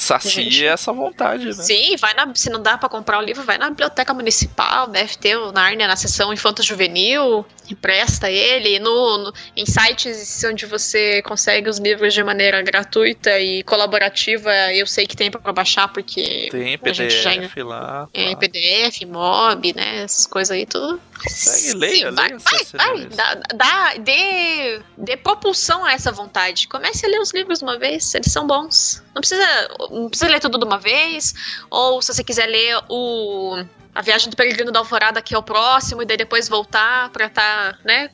Sacia 0.00 0.42
gente... 0.42 0.66
essa 0.66 0.92
vontade, 0.92 1.46
né? 1.46 1.52
Sim, 1.52 1.96
vai 1.96 2.14
na, 2.14 2.32
se 2.34 2.48
não 2.50 2.60
dá 2.60 2.78
para 2.78 2.88
comprar 2.88 3.18
o 3.18 3.22
livro, 3.22 3.42
vai 3.44 3.58
na 3.58 3.68
biblioteca 3.70 4.14
municipal, 4.14 4.86
deve 4.86 5.16
ter 5.16 5.36
o 5.36 5.52
Narnia 5.52 5.86
na 5.86 5.96
seção 5.96 6.32
Infanto 6.32 6.62
Juvenil, 6.62 7.44
empresta 7.70 8.30
ele, 8.30 8.78
no, 8.78 9.18
no, 9.18 9.34
em 9.56 9.66
sites 9.66 10.42
onde 10.44 10.66
você 10.66 11.22
consegue 11.22 11.68
os 11.68 11.78
livros 11.78 12.14
de 12.14 12.22
maneira 12.22 12.62
gratuita 12.62 13.38
e 13.38 13.62
colaborativa, 13.64 14.50
eu 14.72 14.86
sei 14.86 15.06
que 15.06 15.16
tem 15.16 15.30
para 15.30 15.52
baixar, 15.52 15.88
porque 15.88 16.48
tem 16.50 16.78
PDF 16.78 17.54
já, 17.56 17.64
lá. 17.64 18.08
É, 18.14 18.34
PDF, 18.34 19.02
MOB, 19.06 19.74
né, 19.74 20.04
essas 20.04 20.26
coisas 20.26 20.56
aí, 20.56 20.66
tudo. 20.66 21.00
Consegue, 21.22 21.78
leia, 21.78 22.08
Sim, 22.08 22.14
vai, 22.14 22.28
leia. 22.28 22.38
Vai, 22.38 22.96
vai, 22.96 23.06
dá, 23.08 23.34
dá, 23.54 23.94
dê, 23.98 24.80
dê 24.96 25.16
propulsão 25.16 25.84
a 25.84 25.92
essa 25.92 26.10
vontade. 26.10 26.66
Comece 26.66 27.04
a 27.04 27.08
ler 27.08 27.20
os 27.20 27.32
livros 27.32 27.60
uma 27.60 27.78
vez, 27.78 28.14
eles 28.14 28.32
são 28.32 28.46
bons. 28.46 29.02
Não 29.14 29.20
precisa, 29.20 29.44
não 29.90 30.08
precisa 30.08 30.30
ler 30.30 30.40
tudo 30.40 30.58
de 30.58 30.64
uma 30.64 30.78
vez, 30.78 31.34
ou 31.68 32.00
se 32.00 32.12
você 32.14 32.24
quiser 32.24 32.46
ler 32.46 32.80
o 32.88 33.64
a 33.92 34.02
viagem 34.02 34.30
do 34.30 34.36
peregrino 34.36 34.70
da 34.70 34.78
alvorada 34.78 35.20
que 35.20 35.34
é 35.34 35.38
o 35.38 35.42
próximo 35.42 36.02
e 36.02 36.04
daí 36.04 36.16
depois 36.16 36.48
voltar 36.48 37.10
para 37.10 37.26
estar, 37.26 37.72
tá, 37.72 37.78
né, 37.84 38.10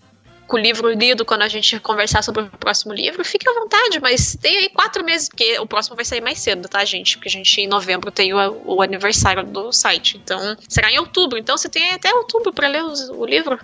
com 0.46 0.56
o 0.56 0.60
livro 0.60 0.88
lido 0.90 1.24
quando 1.24 1.42
a 1.42 1.48
gente 1.48 1.78
conversar 1.80 2.22
sobre 2.22 2.42
o 2.42 2.50
próximo 2.50 2.92
livro, 2.92 3.24
fique 3.24 3.48
à 3.48 3.52
vontade, 3.52 4.00
mas 4.00 4.36
tem 4.40 4.56
aí 4.58 4.68
quatro 4.68 5.04
meses, 5.04 5.28
porque 5.28 5.58
o 5.58 5.66
próximo 5.66 5.96
vai 5.96 6.04
sair 6.04 6.20
mais 6.20 6.38
cedo, 6.38 6.68
tá, 6.68 6.84
gente? 6.84 7.16
Porque 7.16 7.28
a 7.28 7.32
gente 7.32 7.60
em 7.60 7.66
novembro 7.66 8.10
tem 8.10 8.32
o, 8.32 8.62
o 8.64 8.82
aniversário 8.82 9.44
do 9.44 9.72
site. 9.72 10.16
Então, 10.22 10.56
será 10.68 10.90
em 10.90 10.98
outubro. 10.98 11.38
Então 11.38 11.56
você 11.56 11.68
tem 11.68 11.92
até 11.92 12.14
outubro 12.14 12.52
para 12.52 12.68
ler 12.68 12.84
os, 12.84 13.08
o 13.10 13.24
livro. 13.26 13.58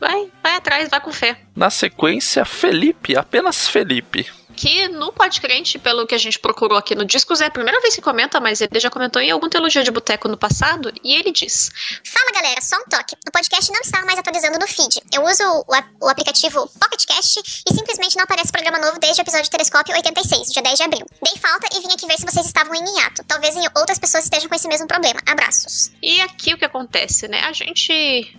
Vai, 0.00 0.28
vai 0.42 0.56
atrás, 0.56 0.88
vai 0.88 1.00
com 1.00 1.12
fé. 1.12 1.38
Na 1.54 1.70
sequência, 1.70 2.44
Felipe, 2.44 3.16
apenas 3.16 3.68
Felipe 3.68 4.26
que 4.58 4.88
no 4.88 5.12
Podcrente, 5.12 5.78
pelo 5.78 6.04
que 6.04 6.16
a 6.16 6.18
gente 6.18 6.36
procurou 6.36 6.76
aqui 6.76 6.92
no 6.92 7.04
Discos, 7.04 7.40
é 7.40 7.46
a 7.46 7.50
primeira 7.50 7.80
vez 7.80 7.94
que 7.94 8.00
comenta, 8.00 8.40
mas 8.40 8.60
ele 8.60 8.80
já 8.80 8.90
comentou 8.90 9.22
em 9.22 9.30
algum 9.30 9.48
Teologia 9.48 9.84
de 9.84 9.90
Boteco 9.92 10.26
no 10.26 10.36
passado, 10.36 10.92
e 11.04 11.14
ele 11.14 11.30
diz: 11.30 11.70
Fala 12.04 12.32
galera, 12.32 12.60
só 12.60 12.74
um 12.76 12.84
toque. 12.90 13.14
O 13.26 13.30
podcast 13.30 13.70
não 13.72 13.80
está 13.80 14.04
mais 14.04 14.18
atualizando 14.18 14.58
no 14.58 14.66
feed. 14.66 15.00
Eu 15.14 15.22
uso 15.22 15.44
o, 15.44 16.06
o 16.06 16.08
aplicativo 16.08 16.68
PocketCast 16.80 17.62
e 17.70 17.72
simplesmente 17.72 18.16
não 18.16 18.24
aparece 18.24 18.50
programa 18.50 18.80
novo 18.80 18.98
desde 18.98 19.20
o 19.20 19.22
episódio 19.22 19.48
Telescópio 19.48 19.94
86, 19.94 20.50
dia 20.50 20.62
10 20.62 20.76
de 20.76 20.82
abril. 20.82 21.06
Dei 21.22 21.36
falta 21.40 21.68
e 21.76 21.80
vim 21.80 21.94
aqui 21.94 22.06
ver 22.08 22.18
se 22.18 22.26
vocês 22.26 22.46
estavam 22.46 22.74
em 22.74 22.96
hiato. 22.96 23.22
Talvez 23.28 23.54
outras 23.76 24.00
pessoas 24.00 24.24
estejam 24.24 24.48
com 24.48 24.56
esse 24.56 24.66
mesmo 24.66 24.88
problema. 24.88 25.20
Abraços. 25.24 25.92
E 26.02 26.20
aqui 26.22 26.52
o 26.52 26.58
que 26.58 26.64
acontece, 26.64 27.28
né? 27.28 27.42
A 27.42 27.52
gente 27.52 28.36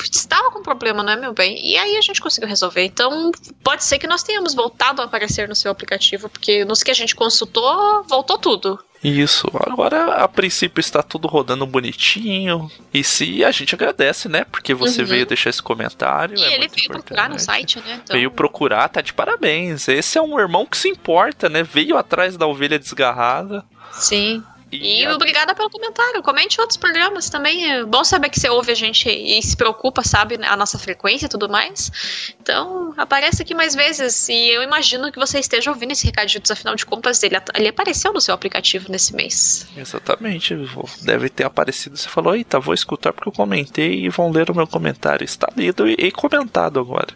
estava 0.00 0.50
com 0.50 0.62
problema, 0.62 1.02
não 1.02 1.12
é, 1.12 1.16
meu 1.16 1.32
bem? 1.32 1.58
E 1.64 1.76
aí 1.76 1.96
a 1.96 2.00
gente 2.00 2.20
conseguiu 2.20 2.48
resolver. 2.48 2.84
Então, 2.84 3.30
pode 3.62 3.84
ser 3.84 3.98
que 3.98 4.06
nós 4.06 4.22
tenhamos 4.22 4.54
voltado 4.54 5.02
a 5.02 5.04
aparecer 5.04 5.48
no 5.48 5.54
seu 5.54 5.70
aplicativo, 5.70 6.28
porque 6.28 6.64
nos 6.64 6.82
que 6.82 6.90
a 6.90 6.94
gente 6.94 7.14
consultou, 7.14 8.04
voltou 8.04 8.38
tudo. 8.38 8.78
Isso, 9.02 9.48
agora 9.54 10.14
a 10.14 10.28
princípio 10.28 10.80
está 10.80 11.02
tudo 11.02 11.26
rodando 11.26 11.66
bonitinho. 11.66 12.70
E 12.94 13.02
se 13.02 13.44
a 13.44 13.50
gente 13.50 13.74
agradece, 13.74 14.28
né? 14.28 14.44
Porque 14.44 14.72
você 14.74 15.02
uhum. 15.02 15.08
veio 15.08 15.26
deixar 15.26 15.50
esse 15.50 15.62
comentário. 15.62 16.38
E 16.38 16.42
é 16.42 16.54
ele 16.54 16.68
veio 16.68 16.84
importante. 16.84 17.06
procurar 17.06 17.28
no 17.28 17.38
site, 17.38 17.80
né? 17.80 18.00
Então... 18.02 18.16
Veio 18.16 18.30
procurar, 18.30 18.88
tá 18.88 19.00
de 19.00 19.12
parabéns. 19.12 19.88
Esse 19.88 20.18
é 20.18 20.22
um 20.22 20.38
irmão 20.38 20.64
que 20.64 20.76
se 20.76 20.88
importa, 20.88 21.48
né? 21.48 21.64
Veio 21.64 21.98
atrás 21.98 22.36
da 22.36 22.46
ovelha 22.46 22.78
desgarrada. 22.78 23.64
Sim. 23.90 24.42
E, 24.72 25.02
e 25.02 25.06
a... 25.06 25.14
obrigada 25.14 25.54
pelo 25.54 25.68
comentário. 25.68 26.22
Comente 26.22 26.60
outros 26.60 26.78
programas 26.78 27.28
também. 27.28 27.70
É 27.70 27.84
bom 27.84 28.02
saber 28.02 28.30
que 28.30 28.40
você 28.40 28.48
ouve 28.48 28.72
a 28.72 28.74
gente 28.74 29.08
e 29.08 29.40
se 29.42 29.56
preocupa, 29.56 30.02
sabe, 30.02 30.38
a 30.42 30.56
nossa 30.56 30.78
frequência 30.78 31.26
e 31.26 31.28
tudo 31.28 31.48
mais. 31.48 32.34
Então, 32.40 32.94
aparece 32.96 33.42
aqui 33.42 33.54
mais 33.54 33.74
vezes. 33.74 34.28
E 34.28 34.48
eu 34.48 34.62
imagino 34.62 35.12
que 35.12 35.18
você 35.18 35.38
esteja 35.38 35.70
ouvindo 35.70 35.92
esse 35.92 36.06
recadinho, 36.06 36.42
afinal 36.50 36.74
de 36.74 36.86
contas, 36.86 37.22
ele, 37.22 37.36
ele 37.54 37.68
apareceu 37.68 38.12
no 38.12 38.20
seu 38.20 38.34
aplicativo 38.34 38.90
nesse 38.90 39.14
mês. 39.14 39.66
Exatamente. 39.76 40.56
Deve 41.02 41.28
ter 41.28 41.44
aparecido. 41.44 41.96
Você 41.96 42.08
falou, 42.08 42.34
eita, 42.34 42.58
vou 42.58 42.72
escutar 42.74 43.12
porque 43.12 43.28
eu 43.28 43.32
comentei 43.32 44.04
e 44.04 44.08
vão 44.08 44.30
ler 44.30 44.50
o 44.50 44.54
meu 44.54 44.66
comentário. 44.66 45.24
Está 45.24 45.48
lido 45.54 45.86
e, 45.86 45.94
e 45.98 46.10
comentado 46.10 46.80
agora. 46.80 47.08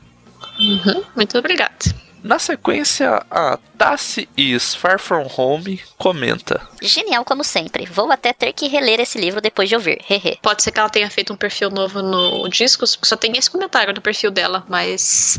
Uhum, 0.58 1.02
muito 1.14 1.38
obrigado. 1.38 1.94
Na 2.22 2.38
sequência, 2.38 3.24
a 3.30 3.58
Tassi 3.78 4.28
is 4.36 4.74
Far 4.74 4.98
From 4.98 5.28
Home 5.36 5.80
comenta. 5.96 6.60
Genial 6.82 7.24
como 7.24 7.44
sempre. 7.44 7.86
Vou 7.86 8.10
até 8.10 8.32
ter 8.32 8.52
que 8.52 8.66
reler 8.66 9.00
esse 9.00 9.18
livro 9.18 9.40
depois 9.40 9.68
de 9.68 9.76
ouvir. 9.76 10.02
Hehe. 10.08 10.38
Pode 10.42 10.62
ser 10.62 10.72
que 10.72 10.80
ela 10.80 10.88
tenha 10.88 11.10
feito 11.10 11.32
um 11.32 11.36
perfil 11.36 11.70
novo 11.70 12.02
no 12.02 12.48
Discos, 12.48 12.98
só 13.02 13.16
tem 13.16 13.36
esse 13.36 13.50
comentário 13.50 13.94
no 13.94 14.00
perfil 14.00 14.30
dela, 14.30 14.64
mas 14.68 15.38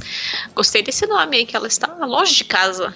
gostei 0.55 0.81
desse 0.81 1.05
nome 1.07 1.37
aí, 1.37 1.45
que 1.45 1.55
ela 1.55 1.67
está 1.67 1.87
longe 2.05 2.35
de 2.35 2.43
casa. 2.45 2.93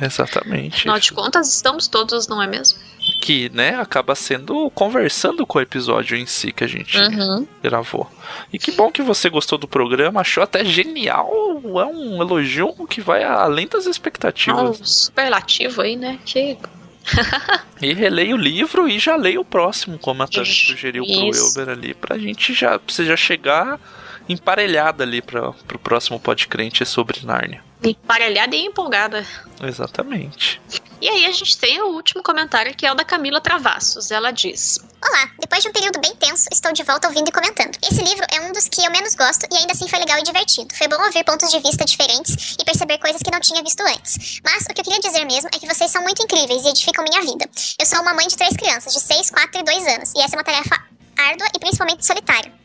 Exatamente. 0.00 0.76
Afinal 0.76 0.98
de 0.98 1.12
contas, 1.12 1.54
estamos 1.54 1.88
todos, 1.88 2.28
não 2.28 2.42
é 2.42 2.46
mesmo? 2.46 2.78
Que, 3.22 3.50
né, 3.50 3.76
acaba 3.76 4.14
sendo 4.14 4.70
conversando 4.70 5.46
com 5.46 5.58
o 5.58 5.62
episódio 5.62 6.16
em 6.16 6.26
si 6.26 6.52
que 6.52 6.64
a 6.64 6.66
gente 6.66 6.98
uhum. 6.98 7.46
gravou. 7.62 8.10
E 8.52 8.58
que 8.58 8.72
bom 8.72 8.90
que 8.90 9.02
você 9.02 9.28
gostou 9.30 9.58
do 9.58 9.68
programa, 9.68 10.20
achou 10.20 10.42
até 10.42 10.64
genial. 10.64 11.30
É 11.64 11.84
um 11.84 12.20
elogio 12.20 12.74
que 12.86 13.00
vai 13.00 13.24
além 13.24 13.66
das 13.66 13.86
expectativas. 13.86 14.80
Ah, 14.80 14.84
superlativo 14.84 15.82
aí, 15.82 15.96
né? 15.96 16.18
Que 16.24 16.58
e 17.80 17.92
releio 17.92 18.36
o 18.36 18.38
livro 18.38 18.88
e 18.88 18.98
já 18.98 19.16
leio 19.16 19.40
o 19.40 19.44
próximo, 19.44 19.98
como 19.98 20.22
a 20.22 20.28
Tânia 20.28 20.52
sugeriu 20.52 21.04
pro 21.04 21.36
Elber 21.36 21.68
ali, 21.68 21.94
pra 21.94 22.18
gente 22.18 22.52
já, 22.52 22.78
pra 22.78 22.94
você 22.94 23.04
já 23.04 23.16
chegar 23.16 23.80
emparelhada 24.28 25.02
ali 25.02 25.20
para 25.20 25.52
pro 25.66 25.78
próximo 25.78 26.20
podcrente 26.20 26.84
sobre 26.84 27.24
Nárnia. 27.24 27.62
Emparelhada 27.82 28.54
e 28.54 28.66
empolgada. 28.66 29.26
Exatamente. 29.62 30.60
E 31.00 31.08
aí 31.08 31.24
a 31.24 31.32
gente 31.32 31.56
tem 31.56 31.80
o 31.80 31.94
último 31.94 32.22
comentário 32.22 32.74
que 32.74 32.84
é 32.84 32.92
o 32.92 32.94
da 32.94 33.04
Camila 33.04 33.40
Travassos. 33.40 34.10
Ela 34.10 34.30
diz: 34.30 34.78
Olá, 35.02 35.30
depois 35.38 35.62
de 35.62 35.70
um 35.70 35.72
período 35.72 35.98
bem 35.98 36.14
tenso, 36.14 36.46
estou 36.52 36.72
de 36.72 36.82
volta 36.82 37.08
ouvindo 37.08 37.28
e 37.28 37.32
comentando. 37.32 37.78
Esse 37.82 38.02
livro 38.02 38.24
é 38.30 38.40
um 38.42 38.52
dos 38.52 38.68
que 38.68 38.84
eu 38.84 38.90
menos 38.90 39.14
gosto 39.14 39.46
e 39.50 39.56
ainda 39.56 39.72
assim 39.72 39.88
foi 39.88 39.98
legal 39.98 40.18
e 40.18 40.22
divertido. 40.22 40.74
Foi 40.74 40.88
bom 40.88 41.02
ouvir 41.02 41.24
pontos 41.24 41.50
de 41.50 41.58
vista 41.58 41.86
diferentes 41.86 42.56
e 42.60 42.64
perceber 42.64 42.98
coisas 42.98 43.22
que 43.22 43.30
não 43.30 43.40
tinha 43.40 43.62
visto 43.62 43.80
antes. 43.80 44.40
Mas 44.44 44.64
o 44.64 44.74
que 44.74 44.80
eu 44.80 44.84
queria 44.84 45.00
dizer 45.00 45.24
mesmo 45.24 45.48
é 45.54 45.58
que 45.58 45.66
vocês 45.66 45.90
são 45.90 46.02
muito 46.02 46.22
incríveis 46.22 46.64
e 46.66 46.68
edificam 46.68 47.02
minha 47.02 47.22
vida. 47.22 47.48
Eu 47.78 47.86
sou 47.86 48.00
uma 48.02 48.12
mãe 48.12 48.26
de 48.26 48.36
três 48.36 48.54
crianças, 48.54 48.92
de 48.92 49.00
6, 49.00 49.30
4 49.30 49.60
e 49.60 49.64
2 49.64 49.86
anos, 49.86 50.12
e 50.14 50.20
essa 50.20 50.36
é 50.36 50.38
uma 50.38 50.44
tarefa 50.44 50.84
árdua 51.16 51.46
e 51.54 51.58
principalmente 51.58 52.04
solitária. 52.04 52.59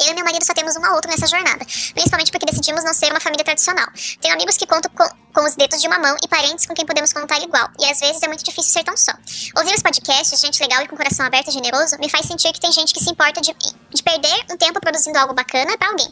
Eu 0.00 0.12
e 0.12 0.14
meu 0.14 0.24
marido 0.24 0.44
só 0.44 0.52
temos 0.52 0.76
um 0.76 0.84
ao 0.84 0.94
outro 0.94 1.10
nessa 1.10 1.26
jornada, 1.26 1.64
principalmente 1.94 2.30
porque 2.30 2.46
decidimos 2.46 2.84
não 2.84 2.92
ser 2.92 3.10
uma 3.10 3.20
família 3.20 3.44
tradicional. 3.44 3.86
Tenho 4.20 4.34
amigos 4.34 4.56
que 4.56 4.66
conto 4.66 4.90
com, 4.90 5.04
com 5.36 5.44
os 5.44 5.54
dedos 5.54 5.82
de 5.82 5.86
uma 5.86 5.98
mão 5.98 6.16
e 6.24 6.28
parentes 6.28 6.64
com 6.64 6.72
quem 6.72 6.86
podemos 6.86 7.12
contar 7.12 7.38
igual, 7.42 7.68
e 7.78 7.84
às 7.84 8.00
vezes 8.00 8.22
é 8.22 8.26
muito 8.26 8.42
difícil 8.42 8.72
ser 8.72 8.82
tão 8.82 8.96
só. 8.96 9.12
Ouvir 9.54 9.74
os 9.74 9.82
podcasts, 9.82 10.40
gente 10.40 10.58
legal 10.62 10.82
e 10.82 10.88
com 10.88 10.96
coração 10.96 11.26
aberto 11.26 11.48
e 11.48 11.52
generoso, 11.52 11.98
me 11.98 12.08
faz 12.08 12.24
sentir 12.24 12.54
que 12.54 12.60
tem 12.60 12.72
gente 12.72 12.94
que 12.94 13.04
se 13.04 13.10
importa 13.10 13.42
de, 13.42 13.54
de 13.54 14.02
perder 14.02 14.46
um 14.50 14.56
tempo 14.56 14.80
produzindo 14.80 15.18
algo 15.18 15.34
bacana 15.34 15.76
para 15.76 15.88
alguém. 15.88 16.08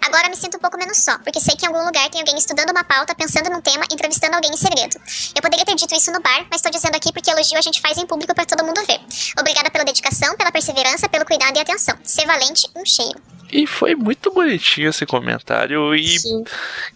Agora 0.00 0.26
me 0.30 0.36
sinto 0.36 0.56
um 0.56 0.60
pouco 0.60 0.78
menos 0.78 0.96
só, 1.04 1.18
porque 1.18 1.38
sei 1.38 1.54
que 1.54 1.66
em 1.66 1.68
algum 1.68 1.84
lugar 1.84 2.08
tem 2.08 2.22
alguém 2.22 2.38
estudando 2.38 2.70
uma 2.70 2.82
pauta, 2.82 3.14
pensando 3.14 3.50
num 3.50 3.60
tema, 3.60 3.84
entrevistando 3.92 4.36
alguém 4.36 4.50
em 4.50 4.56
segredo. 4.56 4.98
Eu 5.34 5.42
poderia 5.42 5.66
ter 5.66 5.74
dito 5.74 5.94
isso 5.94 6.10
no 6.10 6.22
bar, 6.22 6.46
mas 6.50 6.60
estou 6.60 6.72
dizendo 6.72 6.96
aqui 6.96 7.12
porque 7.12 7.30
elogio 7.30 7.58
a 7.58 7.62
gente 7.62 7.78
faz 7.78 7.98
em 7.98 8.06
público 8.06 8.34
para 8.34 8.46
todo 8.46 8.64
mundo 8.64 8.80
ver. 8.86 9.02
Obrigada 9.38 9.70
pela 9.70 9.84
dedicação, 9.84 10.34
pela 10.34 10.50
perseverança, 10.50 11.10
pelo 11.10 11.26
cuidado 11.26 11.58
e 11.58 11.60
atenção. 11.60 11.94
Ser 12.02 12.24
valente, 12.24 12.66
um 12.74 12.86
cheiro. 12.86 13.20
E 13.52 13.66
foi 13.66 13.94
muito 13.94 14.32
bonitinho 14.32 14.88
esse 14.88 15.04
comentário 15.04 15.94
e, 15.94 16.16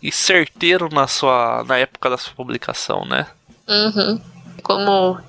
e 0.02 0.10
certeiro 0.10 0.88
na 0.88 1.06
sua 1.06 1.62
na 1.64 1.76
época 1.76 2.08
da 2.08 2.16
sua 2.16 2.32
publicação, 2.32 3.04
né? 3.04 3.26
Uhum. 3.68 4.18
Como 4.62 5.20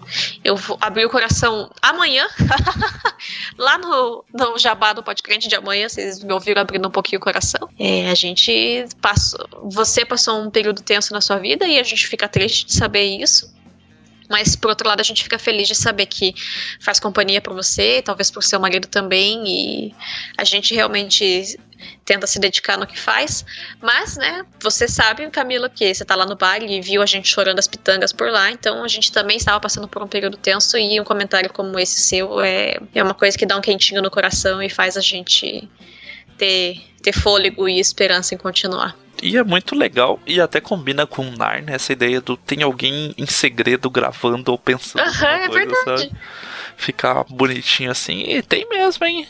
eu 0.43 0.55
vou 0.55 0.77
abrir 0.79 1.05
o 1.05 1.09
coração 1.09 1.69
amanhã, 1.81 2.25
lá 3.57 3.77
no, 3.77 4.23
no 4.33 4.57
Jabá 4.57 4.93
do 4.93 5.03
Podcast 5.03 5.47
de 5.47 5.55
amanhã, 5.55 5.89
vocês 5.89 6.23
me 6.23 6.31
ouviram 6.33 6.61
abrindo 6.61 6.87
um 6.87 6.91
pouquinho 6.91 7.19
o 7.19 7.23
coração. 7.23 7.69
É, 7.77 8.09
a 8.09 8.15
gente 8.15 8.87
passou. 9.01 9.45
Você 9.65 10.05
passou 10.05 10.41
um 10.41 10.49
período 10.49 10.81
tenso 10.81 11.13
na 11.13 11.21
sua 11.21 11.37
vida 11.37 11.67
e 11.67 11.77
a 11.77 11.83
gente 11.83 12.07
fica 12.07 12.27
triste 12.27 12.65
de 12.65 12.73
saber 12.73 13.03
isso. 13.03 13.53
Mas, 14.29 14.55
por 14.55 14.69
outro 14.69 14.87
lado, 14.87 14.99
a 14.99 15.03
gente 15.03 15.23
fica 15.23 15.39
feliz 15.39 15.67
de 15.67 15.75
saber 15.75 16.05
que 16.05 16.33
faz 16.79 16.99
companhia 16.99 17.41
para 17.41 17.53
você, 17.53 18.01
talvez 18.01 18.29
para 18.29 18.39
o 18.39 18.43
seu 18.43 18.59
marido 18.59 18.87
também, 18.87 19.43
e 19.47 19.95
a 20.37 20.43
gente 20.43 20.73
realmente 20.73 21.57
tenta 22.03 22.25
se 22.27 22.39
dedicar 22.39 22.77
no 22.77 22.87
que 22.87 22.99
faz. 22.99 23.45
Mas, 23.81 24.17
né, 24.17 24.45
você 24.61 24.87
sabe, 24.87 25.29
Camila, 25.29 25.69
que 25.69 25.93
você 25.93 26.03
tá 26.03 26.15
lá 26.15 26.25
no 26.25 26.35
bar 26.35 26.61
e 26.61 26.81
viu 26.81 27.01
a 27.01 27.05
gente 27.05 27.27
chorando 27.27 27.59
as 27.59 27.67
pitangas 27.67 28.11
por 28.11 28.29
lá, 28.29 28.51
então 28.51 28.83
a 28.83 28.87
gente 28.87 29.11
também 29.11 29.37
estava 29.37 29.59
passando 29.59 29.87
por 29.87 30.01
um 30.01 30.07
período 30.07 30.37
tenso 30.37 30.77
e 30.77 30.99
um 30.99 31.03
comentário 31.03 31.51
como 31.51 31.79
esse 31.79 31.99
seu 32.01 32.41
é, 32.41 32.77
é 32.93 33.03
uma 33.03 33.13
coisa 33.13 33.37
que 33.37 33.45
dá 33.45 33.55
um 33.55 33.61
quentinho 33.61 34.01
no 34.01 34.09
coração 34.09 34.61
e 34.61 34.69
faz 34.69 34.97
a 34.97 35.01
gente 35.01 35.69
ter, 36.37 36.81
ter 37.01 37.13
fôlego 37.13 37.67
e 37.67 37.79
esperança 37.79 38.35
em 38.35 38.37
continuar. 38.37 38.95
E 39.21 39.35
é 39.35 39.43
muito 39.43 39.75
legal 39.75 40.19
e 40.27 40.39
até 40.39 40.61
combina 40.61 41.07
com 41.07 41.23
Narnia 41.31 41.75
essa 41.75 41.91
ideia 41.91 42.21
do 42.21 42.37
tem 42.37 42.61
alguém 42.61 43.13
em 43.17 43.25
segredo 43.25 43.89
gravando 43.89 44.51
ou 44.51 44.57
pensando. 44.57 45.01
Aham, 45.01 45.27
é 45.27 45.47
coisa, 45.47 45.65
verdade. 45.65 46.01
Sabe? 46.01 46.11
Ficar 46.75 47.23
bonitinho 47.23 47.89
assim. 47.89 48.21
E 48.27 48.41
tem 48.43 48.67
mesmo, 48.69 49.03
hein? 49.05 49.27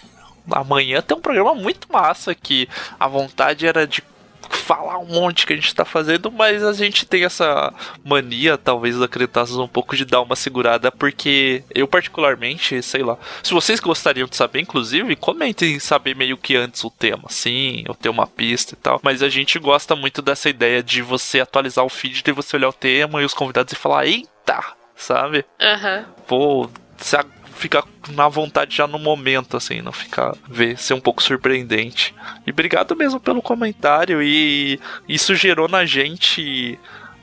Amanhã 0.51 1.01
tem 1.01 1.17
um 1.17 1.21
programa 1.21 1.55
muito 1.55 1.91
massa 1.91 2.35
que 2.35 2.67
a 2.99 3.07
vontade 3.07 3.65
era 3.65 3.87
de 3.87 4.01
falar 4.49 4.97
um 4.99 5.05
monte 5.05 5.45
que 5.45 5.53
a 5.53 5.55
gente 5.55 5.73
tá 5.73 5.85
fazendo, 5.85 6.31
mas 6.31 6.63
a 6.63 6.73
gente 6.73 7.05
tem 7.05 7.23
essa 7.23 7.73
mania, 8.03 8.57
talvez, 8.57 8.97
da 8.97 9.07
Cretaços 9.07 9.57
um 9.57 9.67
pouco 9.67 9.95
de 9.95 10.03
dar 10.05 10.21
uma 10.21 10.35
segurada, 10.35 10.91
porque 10.91 11.63
eu, 11.73 11.87
particularmente, 11.87 12.81
sei 12.81 13.01
lá. 13.03 13.17
Se 13.43 13.53
vocês 13.53 13.79
gostariam 13.79 14.27
de 14.27 14.35
saber, 14.35 14.59
inclusive, 14.59 15.15
comentem 15.15 15.79
saber 15.79 16.15
meio 16.15 16.37
que 16.37 16.55
antes 16.55 16.83
o 16.83 16.89
tema, 16.91 17.25
sim, 17.29 17.83
eu 17.87 17.95
tenho 17.95 18.13
uma 18.13 18.27
pista 18.27 18.73
e 18.73 18.77
tal. 18.77 18.99
Mas 19.03 19.23
a 19.23 19.29
gente 19.29 19.57
gosta 19.59 19.95
muito 19.95 20.21
dessa 20.21 20.49
ideia 20.49 20.83
de 20.83 21.01
você 21.01 21.39
atualizar 21.39 21.85
o 21.85 21.89
feed, 21.89 22.21
de 22.23 22.31
você 22.31 22.55
olhar 22.57 22.69
o 22.69 22.73
tema 22.73 23.21
e 23.21 23.25
os 23.25 23.33
convidados 23.33 23.71
e 23.71 23.75
falar, 23.75 24.05
eita, 24.05 24.61
sabe? 24.95 25.45
Aham. 25.61 26.05
Vou 26.27 26.69
se 26.97 27.15
a- 27.15 27.25
ficar 27.57 27.83
na 28.09 28.27
vontade 28.27 28.75
já 28.75 28.87
no 28.87 28.99
momento, 28.99 29.57
assim, 29.57 29.81
não 29.81 29.91
ficar 29.91 30.35
ver, 30.49 30.77
ser 30.77 30.93
um 30.93 30.99
pouco 30.99 31.21
surpreendente. 31.21 32.13
E 32.45 32.51
obrigado 32.51 32.95
mesmo 32.95 33.19
pelo 33.19 33.41
comentário 33.41 34.21
e 34.21 34.79
isso 35.07 35.35
gerou 35.35 35.67
na 35.67 35.85
gente 35.85 36.79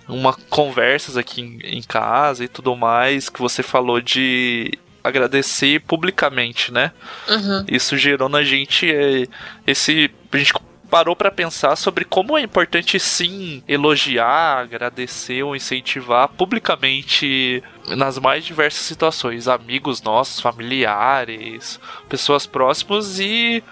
uma 0.08 0.34
conversas 0.34 1.16
aqui 1.16 1.40
em, 1.40 1.58
em 1.78 1.82
casa 1.82 2.44
e 2.44 2.48
tudo 2.48 2.76
mais 2.76 3.28
que 3.28 3.40
você 3.40 3.62
falou 3.62 4.00
de 4.00 4.78
agradecer 5.02 5.80
publicamente, 5.80 6.72
né? 6.72 6.92
Uhum. 7.28 7.64
Isso 7.68 7.96
gerou 7.96 8.28
na 8.28 8.42
gente 8.42 8.90
é, 8.90 9.26
esse. 9.66 10.10
A 10.32 10.36
gente 10.36 10.54
parou 10.90 11.14
pra 11.14 11.30
pensar 11.30 11.76
sobre 11.76 12.04
como 12.04 12.38
é 12.38 12.42
importante 12.42 12.98
sim 12.98 13.62
elogiar, 13.68 14.60
agradecer 14.60 15.42
ou 15.42 15.54
incentivar 15.54 16.28
publicamente 16.28 17.62
nas 17.88 18.18
mais 18.18 18.44
diversas 18.44 18.82
situações. 18.82 19.48
Amigos 19.48 20.02
nossos, 20.02 20.40
familiares, 20.40 21.80
pessoas 22.08 22.46
próximas 22.46 23.18
e. 23.18 23.62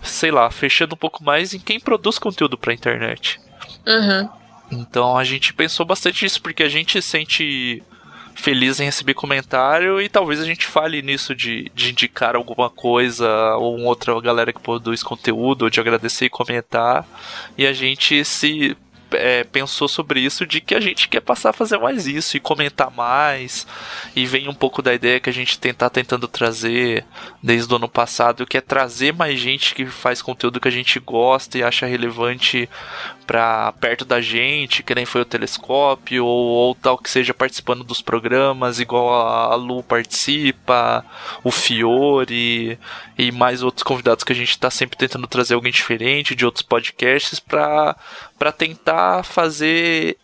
Sei 0.00 0.30
lá, 0.30 0.48
fechando 0.48 0.94
um 0.94 0.98
pouco 0.98 1.24
mais 1.24 1.52
em 1.52 1.58
quem 1.58 1.80
produz 1.80 2.20
conteúdo 2.20 2.56
pra 2.56 2.72
internet. 2.72 3.40
Uhum. 3.84 4.28
Então 4.70 5.16
a 5.18 5.24
gente 5.24 5.52
pensou 5.52 5.84
bastante 5.84 6.22
nisso, 6.22 6.40
porque 6.40 6.62
a 6.62 6.68
gente 6.68 7.02
se 7.02 7.08
sente 7.08 7.82
feliz 8.38 8.78
em 8.78 8.84
receber 8.84 9.14
comentário 9.14 10.00
e 10.00 10.08
talvez 10.08 10.40
a 10.40 10.44
gente 10.44 10.64
fale 10.64 11.02
nisso 11.02 11.34
de, 11.34 11.70
de 11.74 11.90
indicar 11.90 12.36
alguma 12.36 12.70
coisa 12.70 13.28
ou 13.56 13.76
uma 13.76 13.88
outra 13.88 14.18
galera 14.20 14.52
que 14.52 14.60
produz 14.60 15.02
conteúdo, 15.02 15.62
ou 15.62 15.70
de 15.70 15.80
agradecer 15.80 16.26
e 16.26 16.30
comentar. 16.30 17.04
E 17.56 17.66
a 17.66 17.72
gente 17.72 18.24
se 18.24 18.76
é, 19.12 19.44
pensou 19.44 19.88
sobre 19.88 20.20
isso 20.20 20.46
de 20.46 20.60
que 20.60 20.74
a 20.74 20.80
gente 20.80 21.08
quer 21.08 21.20
passar 21.20 21.50
a 21.50 21.52
fazer 21.52 21.78
mais 21.78 22.06
isso 22.06 22.36
e 22.36 22.40
comentar 22.40 22.90
mais. 22.90 23.66
E 24.14 24.26
vem 24.26 24.48
um 24.48 24.54
pouco 24.54 24.82
da 24.82 24.94
ideia 24.94 25.20
que 25.20 25.30
a 25.30 25.32
gente 25.32 25.58
tá 25.58 25.88
tentando 25.88 26.28
trazer 26.28 27.04
desde 27.42 27.72
o 27.72 27.76
ano 27.76 27.88
passado, 27.88 28.46
que 28.46 28.56
é 28.56 28.60
trazer 28.60 29.12
mais 29.12 29.38
gente 29.38 29.74
que 29.74 29.86
faz 29.86 30.20
conteúdo 30.22 30.60
que 30.60 30.68
a 30.68 30.72
gente 30.72 30.98
gosta 30.98 31.58
e 31.58 31.62
acha 31.62 31.86
relevante 31.86 32.68
pra 33.26 33.72
perto 33.72 34.06
da 34.06 34.22
gente, 34.22 34.82
que 34.82 34.94
nem 34.94 35.04
foi 35.04 35.20
o 35.20 35.26
telescópio, 35.26 36.24
ou, 36.24 36.46
ou 36.46 36.74
tal 36.74 36.96
que 36.96 37.10
seja 37.10 37.34
participando 37.34 37.84
dos 37.84 38.00
programas, 38.00 38.80
igual 38.80 39.14
a, 39.14 39.52
a 39.52 39.54
Lu 39.54 39.82
participa, 39.82 41.04
o 41.44 41.50
Fiore 41.50 42.78
e 43.18 43.32
mais 43.32 43.64
outros 43.64 43.82
convidados 43.82 44.22
que 44.22 44.32
a 44.32 44.36
gente 44.36 44.56
tá 44.56 44.70
sempre 44.70 44.96
tentando 44.96 45.26
trazer 45.26 45.54
alguém 45.54 45.72
diferente 45.72 46.36
de 46.36 46.46
outros 46.46 46.62
podcasts 46.62 47.40
pra 47.40 47.96
tentar 48.56 49.24
fazer 49.24 50.16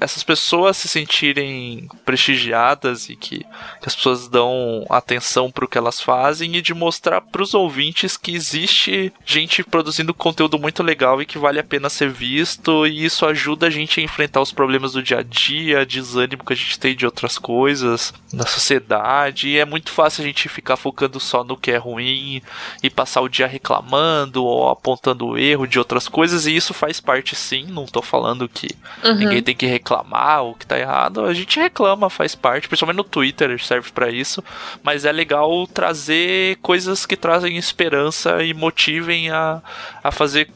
essas 0.00 0.22
pessoas 0.22 0.76
se 0.76 0.88
sentirem 0.88 1.88
prestigiadas 2.04 3.08
e 3.08 3.16
que, 3.16 3.40
que 3.40 3.86
as 3.86 3.94
pessoas 3.94 4.28
dão 4.28 4.86
atenção 4.88 5.50
pro 5.50 5.68
que 5.68 5.76
elas 5.76 6.00
fazem 6.00 6.56
e 6.56 6.62
de 6.62 6.72
mostrar 6.72 7.20
pros 7.20 7.52
ouvintes 7.54 8.16
que 8.16 8.34
existe 8.34 9.12
gente 9.26 9.62
produzindo 9.62 10.14
conteúdo 10.14 10.58
muito 10.58 10.82
legal 10.82 11.20
e 11.20 11.26
que 11.26 11.38
vale 11.38 11.58
a 11.58 11.64
pena 11.64 11.90
ser 11.90 12.10
visto 12.10 12.86
e 12.86 13.04
isso 13.04 13.26
ajuda 13.26 13.66
a 13.66 13.70
gente 13.70 14.00
a 14.00 14.02
enfrentar 14.02 14.40
os 14.40 14.52
problemas 14.52 14.92
do 14.92 15.02
dia 15.02 15.18
a 15.18 15.22
dia, 15.22 15.84
desânimo 15.84 16.44
que 16.44 16.52
a 16.52 16.56
gente 16.56 16.78
tem 16.78 16.96
de 16.96 17.04
outras 17.04 17.36
coisas 17.38 18.12
na 18.32 18.46
sociedade 18.46 19.48
e 19.48 19.58
é 19.58 19.64
muito 19.64 19.90
fácil 19.90 20.22
a 20.22 20.26
gente 20.26 20.48
ficar 20.48 20.76
focando 20.76 21.20
só 21.20 21.44
no 21.44 21.56
que 21.56 21.70
é 21.70 21.76
ruim 21.76 22.40
e 22.82 22.88
passar 22.88 23.20
o 23.20 23.28
dia 23.28 23.46
reclamando 23.46 24.42
ou 24.44 24.70
apontando 24.70 25.26
o 25.26 25.38
erro 25.38 25.66
de 25.66 25.78
outras 25.78 26.08
coisas 26.08 26.46
e 26.46 26.56
isso 26.56 26.72
faz 26.72 27.00
parte 27.00 27.36
sim, 27.36 27.66
não 27.66 27.84
tô 27.86 28.00
falando 28.00 28.48
que 28.48 28.70
Uhum. 29.04 29.14
ninguém 29.14 29.42
tem 29.42 29.54
que 29.54 29.66
reclamar 29.66 29.89
o 29.94 30.54
que 30.54 30.66
tá 30.66 30.78
errado, 30.78 31.24
a 31.24 31.34
gente 31.34 31.58
reclama, 31.58 32.10
faz 32.10 32.34
parte, 32.34 32.68
principalmente 32.68 32.96
no 32.96 33.04
Twitter 33.04 33.62
serve 33.62 33.90
pra 33.90 34.10
isso, 34.10 34.42
mas 34.82 35.04
é 35.04 35.12
legal 35.12 35.66
trazer 35.66 36.56
coisas 36.56 37.06
que 37.06 37.16
trazem 37.16 37.56
esperança 37.56 38.42
e 38.42 38.54
motivem 38.54 39.30
a, 39.30 39.62
a 40.02 40.10
fazer 40.10 40.50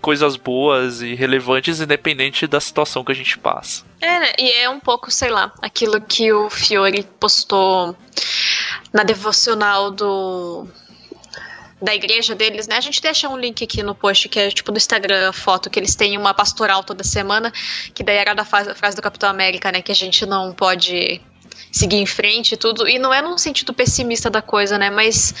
coisas 0.00 0.36
boas 0.36 1.02
e 1.02 1.14
relevantes 1.14 1.80
independente 1.80 2.46
da 2.46 2.60
situação 2.60 3.04
que 3.04 3.12
a 3.12 3.14
gente 3.14 3.38
passa. 3.38 3.84
É, 4.00 4.18
né? 4.18 4.32
E 4.38 4.50
é 4.52 4.68
um 4.68 4.80
pouco, 4.80 5.10
sei 5.10 5.30
lá, 5.30 5.52
aquilo 5.60 6.00
que 6.00 6.32
o 6.32 6.48
Fiore 6.48 7.02
postou 7.18 7.94
na 8.92 9.02
devocional 9.02 9.90
do 9.90 10.66
da 11.80 11.94
igreja 11.94 12.34
deles, 12.34 12.68
né? 12.68 12.76
A 12.76 12.80
gente 12.80 13.00
deixa 13.00 13.28
um 13.28 13.38
link 13.38 13.64
aqui 13.64 13.82
no 13.82 13.94
post 13.94 14.28
que 14.28 14.38
é 14.38 14.50
tipo 14.50 14.70
do 14.70 14.76
Instagram, 14.76 15.32
foto 15.32 15.70
que 15.70 15.78
eles 15.78 15.94
têm 15.94 16.18
uma 16.18 16.34
pastoral 16.34 16.84
toda 16.84 17.02
semana, 17.02 17.52
que 17.94 18.02
daí 18.02 18.16
era 18.16 18.34
da 18.34 18.44
frase 18.44 18.96
do 18.96 19.02
Capitão 19.02 19.28
América, 19.28 19.72
né? 19.72 19.80
Que 19.80 19.92
a 19.92 19.94
gente 19.94 20.26
não 20.26 20.52
pode 20.52 21.20
seguir 21.72 21.96
em 21.96 22.06
frente 22.06 22.52
e 22.52 22.56
tudo. 22.56 22.88
E 22.88 22.98
não 22.98 23.12
é 23.14 23.22
num 23.22 23.38
sentido 23.38 23.72
pessimista 23.72 24.28
da 24.28 24.42
coisa, 24.42 24.76
né? 24.76 24.90
Mas, 24.90 25.34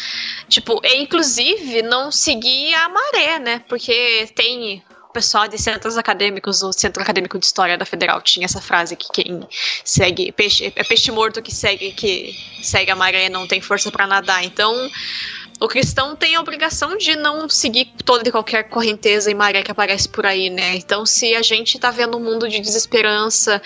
tipo, 0.48 0.80
é 0.82 0.96
inclusive 0.96 1.82
não 1.82 2.10
seguir 2.10 2.74
a 2.74 2.88
maré, 2.88 3.38
né? 3.38 3.62
Porque 3.68 4.28
tem 4.34 4.82
o 5.10 5.12
pessoal 5.12 5.48
de 5.48 5.58
centros 5.58 5.98
acadêmicos, 5.98 6.62
o 6.62 6.72
Centro 6.72 7.02
Acadêmico 7.02 7.36
de 7.36 7.44
História 7.44 7.76
da 7.76 7.84
Federal 7.84 8.22
tinha 8.22 8.44
essa 8.44 8.60
frase 8.60 8.94
que 8.94 9.08
quem 9.12 9.40
segue 9.84 10.30
peixe 10.30 10.72
é 10.76 10.84
peixe 10.84 11.10
morto 11.10 11.42
que 11.42 11.52
segue 11.52 11.90
que 11.90 12.32
segue 12.62 12.92
a 12.92 12.94
maré 12.94 13.28
não 13.28 13.44
tem 13.44 13.60
força 13.60 13.90
para 13.90 14.06
nadar. 14.06 14.44
Então, 14.44 14.88
o 15.60 15.68
cristão 15.68 16.16
tem 16.16 16.34
a 16.34 16.40
obrigação 16.40 16.96
de 16.96 17.14
não 17.14 17.46
seguir 17.46 17.92
toda 18.02 18.26
e 18.26 18.32
qualquer 18.32 18.64
correnteza 18.64 19.30
e 19.30 19.34
maré 19.34 19.62
que 19.62 19.70
aparece 19.70 20.08
por 20.08 20.24
aí, 20.24 20.48
né? 20.48 20.74
Então, 20.76 21.04
se 21.04 21.34
a 21.34 21.42
gente 21.42 21.78
tá 21.78 21.90
vendo 21.90 22.16
um 22.16 22.24
mundo 22.24 22.48
de 22.48 22.58
desesperança 22.60 23.60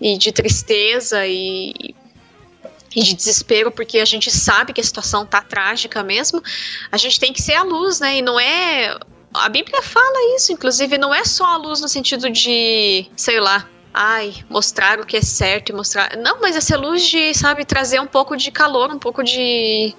e 0.00 0.18
de 0.18 0.32
tristeza 0.32 1.24
e, 1.24 1.94
e 2.94 3.02
de 3.02 3.14
desespero, 3.14 3.70
porque 3.70 4.00
a 4.00 4.04
gente 4.04 4.32
sabe 4.32 4.72
que 4.72 4.80
a 4.80 4.84
situação 4.84 5.24
tá 5.24 5.40
trágica 5.40 6.02
mesmo, 6.02 6.42
a 6.90 6.96
gente 6.96 7.20
tem 7.20 7.32
que 7.32 7.40
ser 7.40 7.54
a 7.54 7.62
luz, 7.62 8.00
né? 8.00 8.16
E 8.16 8.22
não 8.22 8.38
é. 8.38 8.98
A 9.32 9.48
Bíblia 9.48 9.80
fala 9.80 10.34
isso, 10.34 10.52
inclusive, 10.52 10.98
não 10.98 11.14
é 11.14 11.24
só 11.24 11.44
a 11.44 11.56
luz 11.56 11.80
no 11.80 11.86
sentido 11.86 12.28
de, 12.30 13.08
sei 13.14 13.38
lá, 13.38 13.68
ai, 13.94 14.34
mostrar 14.48 14.98
o 14.98 15.06
que 15.06 15.16
é 15.16 15.22
certo 15.22 15.70
e 15.70 15.72
mostrar. 15.72 16.16
Não, 16.16 16.40
mas 16.40 16.56
essa 16.56 16.76
luz 16.76 17.06
de, 17.06 17.32
sabe, 17.34 17.64
trazer 17.64 18.00
um 18.00 18.06
pouco 18.06 18.36
de 18.36 18.50
calor, 18.50 18.90
um 18.90 18.98
pouco 18.98 19.22
de, 19.22 19.94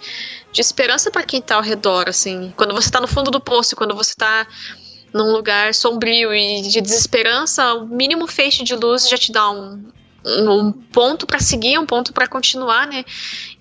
de 0.52 0.62
esperança 0.62 1.12
para 1.12 1.24
quem 1.24 1.42
tá 1.42 1.56
ao 1.56 1.62
redor, 1.62 2.10
assim. 2.10 2.54
Quando 2.56 2.74
você 2.74 2.90
tá 2.90 3.00
no 3.00 3.08
fundo 3.08 3.30
do 3.30 3.40
poço, 3.40 3.76
quando 3.76 3.96
você 3.96 4.16
tá 4.16 4.48
num 5.14 5.32
lugar 5.32 5.74
sombrio 5.74 6.34
e 6.34 6.62
de 6.62 6.82
desesperança, 6.82 7.74
o 7.74 7.86
mínimo 7.88 8.28
feixe 8.28 8.64
de 8.64 8.76
luz 8.76 9.08
já 9.08 9.18
te 9.18 9.32
dá 9.32 9.50
um, 9.50 9.84
um 10.26 10.72
ponto 10.72 11.26
para 11.26 11.40
seguir, 11.40 11.78
um 11.78 11.86
ponto 11.86 12.14
para 12.14 12.28
continuar, 12.28 12.88
né? 12.88 13.06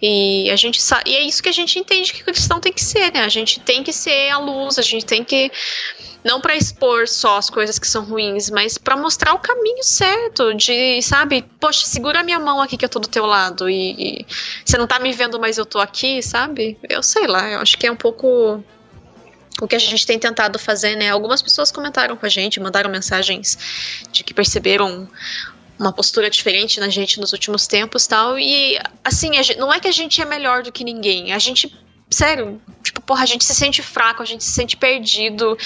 E 0.02 0.50
a 0.50 0.56
gente 0.56 0.80
sabe, 0.80 1.10
e 1.10 1.16
é 1.16 1.22
isso 1.22 1.42
que 1.42 1.48
a 1.48 1.52
gente 1.52 1.78
entende 1.78 2.12
que 2.12 2.22
o 2.22 2.24
cristão 2.24 2.60
tem 2.60 2.72
que 2.72 2.82
ser, 2.82 3.12
né? 3.12 3.20
A 3.20 3.28
gente 3.28 3.60
tem 3.60 3.82
que 3.82 3.92
ser 3.92 4.30
a 4.30 4.38
luz, 4.38 4.78
a 4.78 4.82
gente 4.82 5.04
tem 5.04 5.24
que 5.24 5.50
não 6.24 6.40
para 6.40 6.56
expor 6.56 7.06
só 7.06 7.38
as 7.38 7.48
coisas 7.48 7.78
que 7.78 7.86
são 7.86 8.04
ruins, 8.04 8.50
mas 8.50 8.76
para 8.76 8.96
mostrar 8.96 9.34
o 9.34 9.38
caminho 9.38 9.82
certo 9.82 10.52
de, 10.54 11.00
sabe, 11.00 11.44
poxa, 11.60 11.86
segura 11.86 12.20
a 12.20 12.22
minha 12.24 12.38
mão 12.38 12.60
aqui 12.60 12.76
que 12.76 12.84
eu 12.84 12.88
tô 12.88 12.98
do 12.98 13.08
teu 13.08 13.24
lado 13.24 13.70
e, 13.70 14.26
você 14.64 14.76
não 14.76 14.86
tá 14.86 14.98
me 14.98 15.12
vendo, 15.12 15.38
mas 15.38 15.58
eu 15.58 15.64
tô 15.64 15.78
aqui, 15.78 16.20
sabe? 16.22 16.76
Eu 16.88 17.02
sei 17.02 17.26
lá, 17.26 17.48
eu 17.48 17.60
acho 17.60 17.78
que 17.78 17.86
é 17.86 17.92
um 17.92 17.96
pouco 17.96 18.62
o 19.60 19.66
que 19.66 19.74
a 19.74 19.78
gente 19.78 20.06
tem 20.06 20.18
tentado 20.18 20.58
fazer, 20.58 20.96
né? 20.96 21.10
Algumas 21.10 21.42
pessoas 21.42 21.72
comentaram 21.72 22.16
com 22.16 22.26
a 22.26 22.28
gente, 22.28 22.60
mandaram 22.60 22.90
mensagens 22.90 23.58
de 24.12 24.22
que 24.22 24.32
perceberam 24.32 25.08
uma 25.78 25.92
postura 25.92 26.28
diferente 26.28 26.80
na 26.80 26.88
gente 26.88 27.20
nos 27.20 27.32
últimos 27.32 27.66
tempos 27.66 28.06
tal. 28.06 28.38
E 28.38 28.78
assim, 29.04 29.32
gente, 29.42 29.58
não 29.58 29.72
é 29.72 29.80
que 29.80 29.88
a 29.88 29.92
gente 29.92 30.20
é 30.20 30.24
melhor 30.24 30.62
do 30.62 30.72
que 30.72 30.84
ninguém. 30.84 31.32
A 31.32 31.38
gente. 31.38 31.72
Sério, 32.10 32.58
tipo, 32.82 33.02
porra, 33.02 33.22
a 33.22 33.26
gente 33.26 33.44
se 33.44 33.54
sente 33.54 33.82
fraco, 33.82 34.22
a 34.22 34.24
gente 34.24 34.42
se 34.42 34.52
sente 34.52 34.78
perdido. 34.78 35.58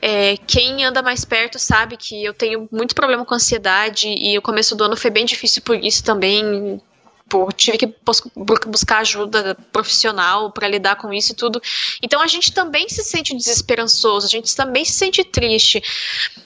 É, 0.00 0.38
quem 0.46 0.82
anda 0.86 1.02
mais 1.02 1.22
perto 1.22 1.58
sabe 1.58 1.98
que 1.98 2.24
eu 2.24 2.32
tenho 2.32 2.66
muito 2.72 2.94
problema 2.94 3.26
com 3.26 3.34
ansiedade 3.34 4.08
e 4.08 4.38
o 4.38 4.42
começo 4.42 4.74
do 4.74 4.84
ano 4.84 4.96
foi 4.96 5.10
bem 5.10 5.26
difícil 5.26 5.60
por 5.60 5.76
isso 5.76 6.02
também 6.02 6.80
Tipo, 7.32 7.50
tive 7.52 7.78
que 7.78 7.94
buscar 8.66 8.98
ajuda 8.98 9.56
profissional 9.72 10.52
para 10.52 10.68
lidar 10.68 10.96
com 10.96 11.10
isso 11.14 11.32
e 11.32 11.34
tudo. 11.34 11.62
Então 12.02 12.20
a 12.20 12.26
gente 12.26 12.52
também 12.52 12.90
se 12.90 13.02
sente 13.02 13.34
desesperançoso, 13.34 14.26
a 14.26 14.28
gente 14.28 14.54
também 14.54 14.84
se 14.84 14.92
sente 14.92 15.24
triste. 15.24 15.82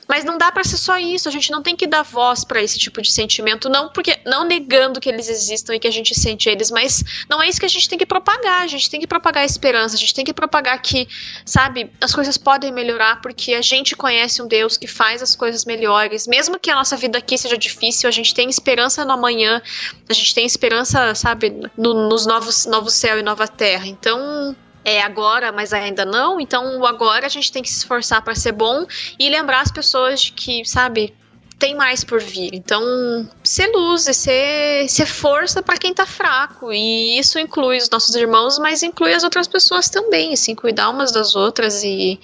Mas 0.09 0.25
não 0.25 0.39
dá 0.39 0.53
para 0.53 0.63
ser 0.63 0.77
só 0.77 0.97
isso, 0.97 1.29
a 1.29 1.33
gente 1.33 1.51
não 1.51 1.61
tem 1.61 1.75
que 1.75 1.87
dar 1.87 2.03
voz 2.03 2.45
para 2.45 2.63
esse 2.63 2.79
tipo 2.79 3.03
de 3.03 3.11
sentimento, 3.11 3.69
não 3.69 3.89
porque 3.89 4.21
não 4.25 4.45
negando 4.45 5.01
que 5.01 5.09
eles 5.09 5.29
existam 5.29 5.75
e 5.75 5.81
que 5.81 5.89
a 5.89 5.91
gente 5.91 6.15
sente 6.15 6.49
eles, 6.49 6.71
mas 6.71 7.03
não 7.29 7.43
é 7.43 7.49
isso 7.49 7.59
que 7.59 7.67
a 7.67 7.69
gente 7.69 7.89
tem 7.89 7.99
que 7.99 8.07
propagar, 8.07 8.63
a 8.63 8.67
gente 8.69 8.89
tem 8.89 9.01
que 9.01 9.07
propagar 9.09 9.43
a 9.43 9.47
esperança, 9.47 9.97
a 9.97 9.99
gente 9.99 10.15
tem 10.15 10.25
que 10.25 10.33
propagar 10.33 10.81
que, 10.81 11.09
sabe, 11.45 11.91
as 12.01 12.15
coisas 12.15 12.39
podem 12.39 12.71
melhorar 12.71 13.21
porque 13.21 13.55
a 13.55 13.63
gente 13.63 13.97
conhece 13.97 14.41
um 14.41 14.47
Deus 14.47 14.77
que 14.77 14.87
faz 14.87 15.23
as 15.23 15.35
coisas 15.35 15.65
melhores. 15.65 16.29
Mesmo 16.29 16.57
que 16.61 16.71
a 16.71 16.77
nossa 16.77 16.97
vida 16.97 17.19
aqui 17.19 17.37
seja 17.37 17.59
difícil, 17.59 18.09
a 18.09 18.13
gente 18.13 18.33
tem 18.33 18.49
esperança 18.49 19.05
no 19.05 19.11
amanhã, 19.13 19.61
a 20.09 20.13
gente 20.13 20.33
tem 20.33 20.47
esperança, 20.47 20.76
sabe, 20.85 21.71
no, 21.77 22.09
nos 22.09 22.27
novos 22.27 22.67
novo 22.67 22.91
céu 22.91 23.19
e 23.19 23.23
nova 23.23 23.49
terra. 23.49 23.87
Então, 23.87 24.55
é 24.85 25.03
agora, 25.03 25.51
mas 25.51 25.73
ainda 25.73 26.05
não. 26.05 26.41
Então, 26.41 26.85
agora 26.87 27.27
a 27.27 27.29
gente 27.29 27.51
tem 27.51 27.63
que 27.63 27.69
se 27.69 27.79
esforçar 27.79 28.23
para 28.23 28.35
ser 28.35 28.53
bom 28.53 28.87
e 29.19 29.29
lembrar 29.29 29.61
as 29.61 29.71
pessoas 29.71 30.21
de 30.23 30.33
que, 30.33 30.65
sabe, 30.65 31.13
tem 31.59 31.75
mais 31.75 32.05
por 32.05 32.21
vir. 32.21 32.51
Então, 32.53 33.29
ser 33.43 33.67
luz 33.69 34.07
e 34.07 34.15
ser, 34.15 34.89
ser 34.89 35.07
força 35.07 35.63
para 35.63 35.77
quem 35.79 35.93
tá 35.93 36.07
fraco. 36.07 36.73
E 36.73 37.19
isso 37.19 37.39
inclui 37.39 37.79
os 37.79 37.91
nossos 37.91 38.15
irmãos, 38.15 38.59
mas 38.59 38.83
inclui 38.83 39.13
as 39.13 39.25
outras 39.25 39.49
pessoas 39.49 39.89
também, 39.89 40.33
assim, 40.35 40.55
cuidar 40.55 40.91
umas 40.91 41.11
das 41.11 41.35
outras 41.35 41.83
e 41.83 42.21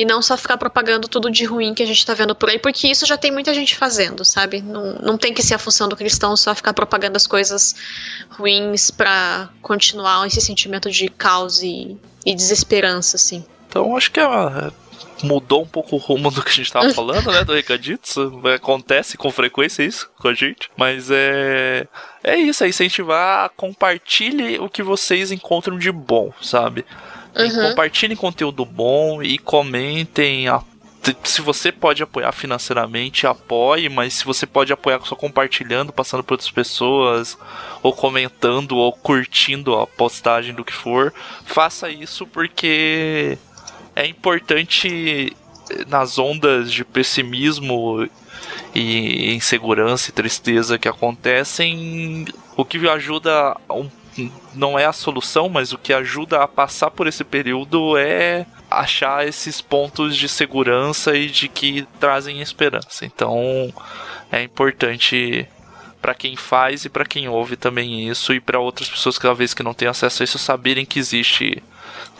e 0.00 0.04
não 0.06 0.22
só 0.22 0.34
ficar 0.34 0.56
propagando 0.56 1.06
tudo 1.06 1.30
de 1.30 1.44
ruim 1.44 1.74
que 1.74 1.82
a 1.82 1.86
gente 1.86 2.06
tá 2.06 2.14
vendo 2.14 2.34
por 2.34 2.48
aí, 2.48 2.58
porque 2.58 2.88
isso 2.88 3.04
já 3.04 3.18
tem 3.18 3.30
muita 3.30 3.52
gente 3.52 3.76
fazendo, 3.76 4.24
sabe? 4.24 4.62
Não, 4.62 4.94
não 4.94 5.18
tem 5.18 5.34
que 5.34 5.42
ser 5.42 5.52
a 5.52 5.58
função 5.58 5.90
do 5.90 5.94
cristão 5.94 6.34
só 6.38 6.54
ficar 6.54 6.72
propagando 6.72 7.18
as 7.18 7.26
coisas 7.26 7.74
ruins 8.30 8.90
para 8.90 9.50
continuar 9.60 10.26
esse 10.26 10.40
sentimento 10.40 10.90
de 10.90 11.10
caos 11.10 11.62
e, 11.62 11.98
e 12.24 12.34
desesperança, 12.34 13.18
assim. 13.18 13.44
Então 13.68 13.94
acho 13.94 14.10
que 14.10 14.18
é, 14.18 14.24
mudou 15.22 15.64
um 15.64 15.66
pouco 15.66 15.96
o 15.96 15.98
rumo 15.98 16.30
do 16.30 16.42
que 16.42 16.48
a 16.48 16.54
gente 16.54 16.72
tava 16.72 16.88
falando, 16.94 17.30
né? 17.30 17.44
Do 17.44 17.52
Recaditsu. 17.52 18.40
Acontece 18.54 19.18
com 19.18 19.30
frequência 19.30 19.82
isso 19.82 20.10
com 20.18 20.28
a 20.28 20.34
gente. 20.34 20.70
Mas 20.78 21.10
é. 21.10 21.86
É 22.24 22.36
isso, 22.36 22.64
é 22.64 22.68
incentivar, 22.68 23.50
compartilhe 23.50 24.58
o 24.58 24.68
que 24.68 24.82
vocês 24.82 25.30
encontram 25.30 25.78
de 25.78 25.92
bom, 25.92 26.32
sabe? 26.40 26.86
Uhum. 27.48 27.68
compartilhem 27.68 28.16
conteúdo 28.16 28.64
bom 28.64 29.22
e 29.22 29.38
comentem. 29.38 30.48
A, 30.48 30.62
se 31.24 31.40
você 31.40 31.72
pode 31.72 32.02
apoiar 32.02 32.32
financeiramente, 32.32 33.26
apoie, 33.26 33.88
mas 33.88 34.14
se 34.14 34.24
você 34.24 34.46
pode 34.46 34.72
apoiar 34.72 35.00
só 35.04 35.14
compartilhando, 35.14 35.92
passando 35.92 36.22
para 36.22 36.34
outras 36.34 36.50
pessoas, 36.50 37.38
ou 37.82 37.92
comentando, 37.92 38.76
ou 38.76 38.92
curtindo 38.92 39.76
a 39.76 39.86
postagem 39.86 40.54
do 40.54 40.64
que 40.64 40.72
for, 40.72 41.12
faça 41.44 41.88
isso 41.88 42.26
porque 42.26 43.38
é 43.96 44.06
importante 44.06 45.34
nas 45.88 46.18
ondas 46.18 46.72
de 46.72 46.84
pessimismo 46.84 48.08
e 48.74 49.32
insegurança 49.34 50.10
e 50.10 50.12
tristeza 50.12 50.78
que 50.78 50.88
acontecem, 50.88 52.26
o 52.56 52.64
que 52.64 52.88
ajuda 52.88 53.56
um 53.70 53.88
não 54.54 54.78
é 54.78 54.84
a 54.84 54.92
solução, 54.92 55.48
mas 55.48 55.72
o 55.72 55.78
que 55.78 55.92
ajuda 55.92 56.42
a 56.42 56.48
passar 56.48 56.90
por 56.90 57.06
esse 57.06 57.24
período 57.24 57.96
é 57.96 58.46
achar 58.70 59.26
esses 59.26 59.60
pontos 59.60 60.16
de 60.16 60.28
segurança 60.28 61.16
e 61.16 61.28
de 61.28 61.48
que 61.48 61.86
trazem 61.98 62.40
esperança. 62.40 63.04
Então 63.04 63.72
é 64.30 64.42
importante 64.42 65.46
para 66.00 66.14
quem 66.14 66.36
faz 66.36 66.84
e 66.84 66.88
para 66.88 67.04
quem 67.04 67.28
ouve 67.28 67.56
também 67.56 68.08
isso 68.08 68.32
e 68.32 68.40
para 68.40 68.58
outras 68.58 68.88
pessoas 68.88 69.18
que 69.18 69.22
talvez 69.22 69.52
que 69.52 69.62
não 69.62 69.74
têm 69.74 69.88
acesso 69.88 70.22
a 70.22 70.24
isso 70.24 70.38
saberem 70.38 70.86
que 70.86 70.98
existe 70.98 71.62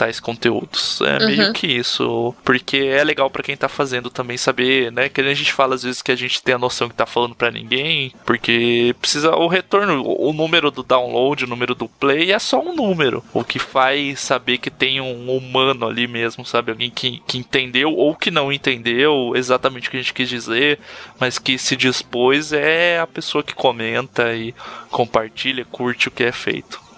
tais 0.01 0.19
conteúdos. 0.19 1.03
É 1.03 1.19
uhum. 1.19 1.27
meio 1.27 1.53
que 1.53 1.67
isso. 1.67 2.35
Porque 2.43 2.79
é 2.79 3.05
legal 3.05 3.29
para 3.29 3.43
quem 3.43 3.55
tá 3.55 3.69
fazendo 3.69 4.09
também 4.09 4.39
saber, 4.39 4.91
né? 4.91 5.11
Que 5.11 5.21
a 5.21 5.35
gente 5.35 5.53
fala 5.53 5.75
às 5.75 5.83
vezes 5.83 6.01
que 6.01 6.11
a 6.11 6.17
gente 6.17 6.43
tem 6.43 6.55
a 6.55 6.59
noção 6.59 6.89
que 6.89 6.95
tá 6.95 7.05
falando 7.05 7.35
para 7.35 7.51
ninguém, 7.51 8.11
porque 8.25 8.97
precisa 8.99 9.37
o 9.37 9.47
retorno, 9.47 10.03
o 10.03 10.33
número 10.33 10.71
do 10.71 10.83
download, 10.83 11.45
o 11.45 11.47
número 11.47 11.75
do 11.75 11.87
play 11.87 12.33
é 12.33 12.39
só 12.39 12.63
um 12.63 12.75
número. 12.75 13.23
O 13.35 13.45
que 13.45 13.59
faz 13.59 14.21
saber 14.21 14.57
que 14.57 14.71
tem 14.71 15.03
um 15.03 15.37
humano 15.37 15.87
ali 15.87 16.07
mesmo, 16.07 16.47
sabe? 16.47 16.71
Alguém 16.71 16.91
que, 16.91 17.23
que 17.27 17.37
entendeu 17.37 17.93
ou 17.93 18.17
que 18.17 18.31
não 18.31 18.51
entendeu 18.51 19.33
exatamente 19.37 19.89
o 19.89 19.91
que 19.91 19.99
a 19.99 20.01
gente 20.01 20.15
quis 20.15 20.31
dizer, 20.31 20.79
mas 21.19 21.39
que 21.39 21.59
se 21.59 21.77
dispôs 21.77 22.55
é 22.55 22.99
a 22.99 23.07
pessoa 23.07 23.45
que 23.45 23.55
comenta 23.55 24.33
e 24.35 24.55
compartilha, 24.91 25.67
curte 25.67 26.09
o 26.09 26.11
que 26.11 26.25
é 26.25 26.33
feito. 26.33 26.90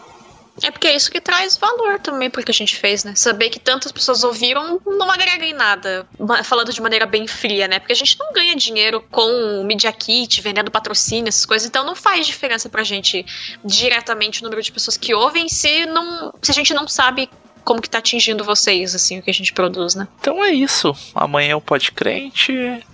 É 0.61 0.71
porque 0.71 0.87
é 0.87 0.95
isso 0.95 1.11
que 1.11 1.21
traz 1.21 1.57
valor 1.57 1.99
também 1.99 2.29
porque 2.29 2.51
a 2.51 2.55
gente 2.55 2.77
fez, 2.77 3.05
né? 3.05 3.15
Saber 3.15 3.49
que 3.49 3.59
tantas 3.59 3.91
pessoas 3.91 4.23
ouviram 4.23 4.81
não 4.85 5.11
agrega 5.11 5.47
em 5.47 5.55
nada, 5.55 6.07
falando 6.45 6.73
de 6.73 6.83
maneira 6.83 7.07
bem 7.07 7.27
fria, 7.27 7.67
né? 7.67 7.79
Porque 7.79 7.93
a 7.93 7.97
gente 7.97 8.19
não 8.19 8.33
ganha 8.33 8.55
dinheiro 8.55 9.01
com 9.11 9.61
o 9.61 9.65
Media 9.65 9.93
Kit, 9.93 10.43
vendendo 10.43 10.71
patrocínio, 10.71 11.29
essas 11.29 11.47
coisas, 11.47 11.67
então 11.67 11.85
não 11.85 11.95
faz 11.95 12.27
diferença 12.27 12.69
pra 12.69 12.83
gente 12.83 13.25
diretamente 13.65 14.41
o 14.41 14.45
número 14.45 14.61
de 14.61 14.71
pessoas 14.71 14.97
que 14.97 15.15
ouvem 15.15 15.49
se, 15.49 15.87
não, 15.87 16.35
se 16.43 16.51
a 16.51 16.55
gente 16.55 16.75
não 16.75 16.87
sabe 16.87 17.31
como 17.65 17.81
que 17.81 17.91
tá 17.91 17.99
atingindo 17.99 18.45
vocês, 18.45 18.95
assim, 18.95 19.19
o 19.19 19.23
que 19.23 19.31
a 19.31 19.35
gente 19.35 19.53
produz, 19.53 19.95
né? 19.95 20.09
Então 20.21 20.45
é 20.45 20.51
isso. 20.51 20.95
Amanhã 21.15 21.53
é 21.53 21.57
o 21.57 21.61
Pod 21.61 21.93
Crente, 21.93 22.53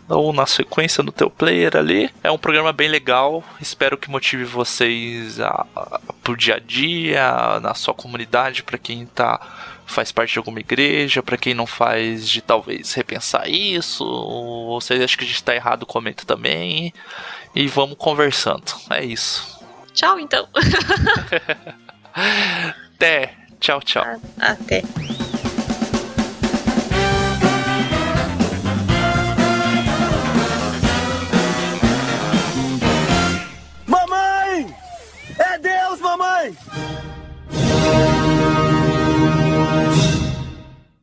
ou 0.08 0.32
na 0.32 0.46
sequência 0.46 1.02
no 1.02 1.12
teu 1.12 1.30
player 1.30 1.76
ali. 1.76 2.10
É 2.22 2.30
um 2.30 2.38
programa 2.38 2.72
bem 2.72 2.88
legal. 2.88 3.42
Espero 3.60 3.96
que 3.96 4.10
motive 4.10 4.44
vocês 4.44 5.40
a, 5.40 5.66
a, 5.74 6.00
pro 6.22 6.36
dia 6.36 6.56
a 6.56 6.58
dia, 6.58 7.60
na 7.60 7.74
sua 7.74 7.94
comunidade, 7.94 8.62
para 8.62 8.78
quem 8.78 9.06
tá 9.06 9.40
faz 9.88 10.12
parte 10.12 10.34
de 10.34 10.38
alguma 10.38 10.60
igreja, 10.60 11.22
para 11.22 11.38
quem 11.38 11.54
não 11.54 11.66
faz, 11.66 12.28
de 12.28 12.42
talvez 12.42 12.92
repensar 12.92 13.48
isso. 13.48 14.04
Ou 14.04 14.80
vocês 14.80 15.00
acham 15.02 15.18
que 15.18 15.24
a 15.24 15.26
gente 15.26 15.42
tá 15.42 15.54
errado, 15.54 15.86
comenta 15.86 16.24
também. 16.24 16.92
E 17.54 17.66
vamos 17.66 17.96
conversando. 17.98 18.64
É 18.90 19.02
isso. 19.04 19.58
Tchau, 19.94 20.20
então. 20.20 20.46
Até. 22.94 23.34
Tchau, 23.60 23.80
tchau. 23.80 24.04
Até. 24.40 24.82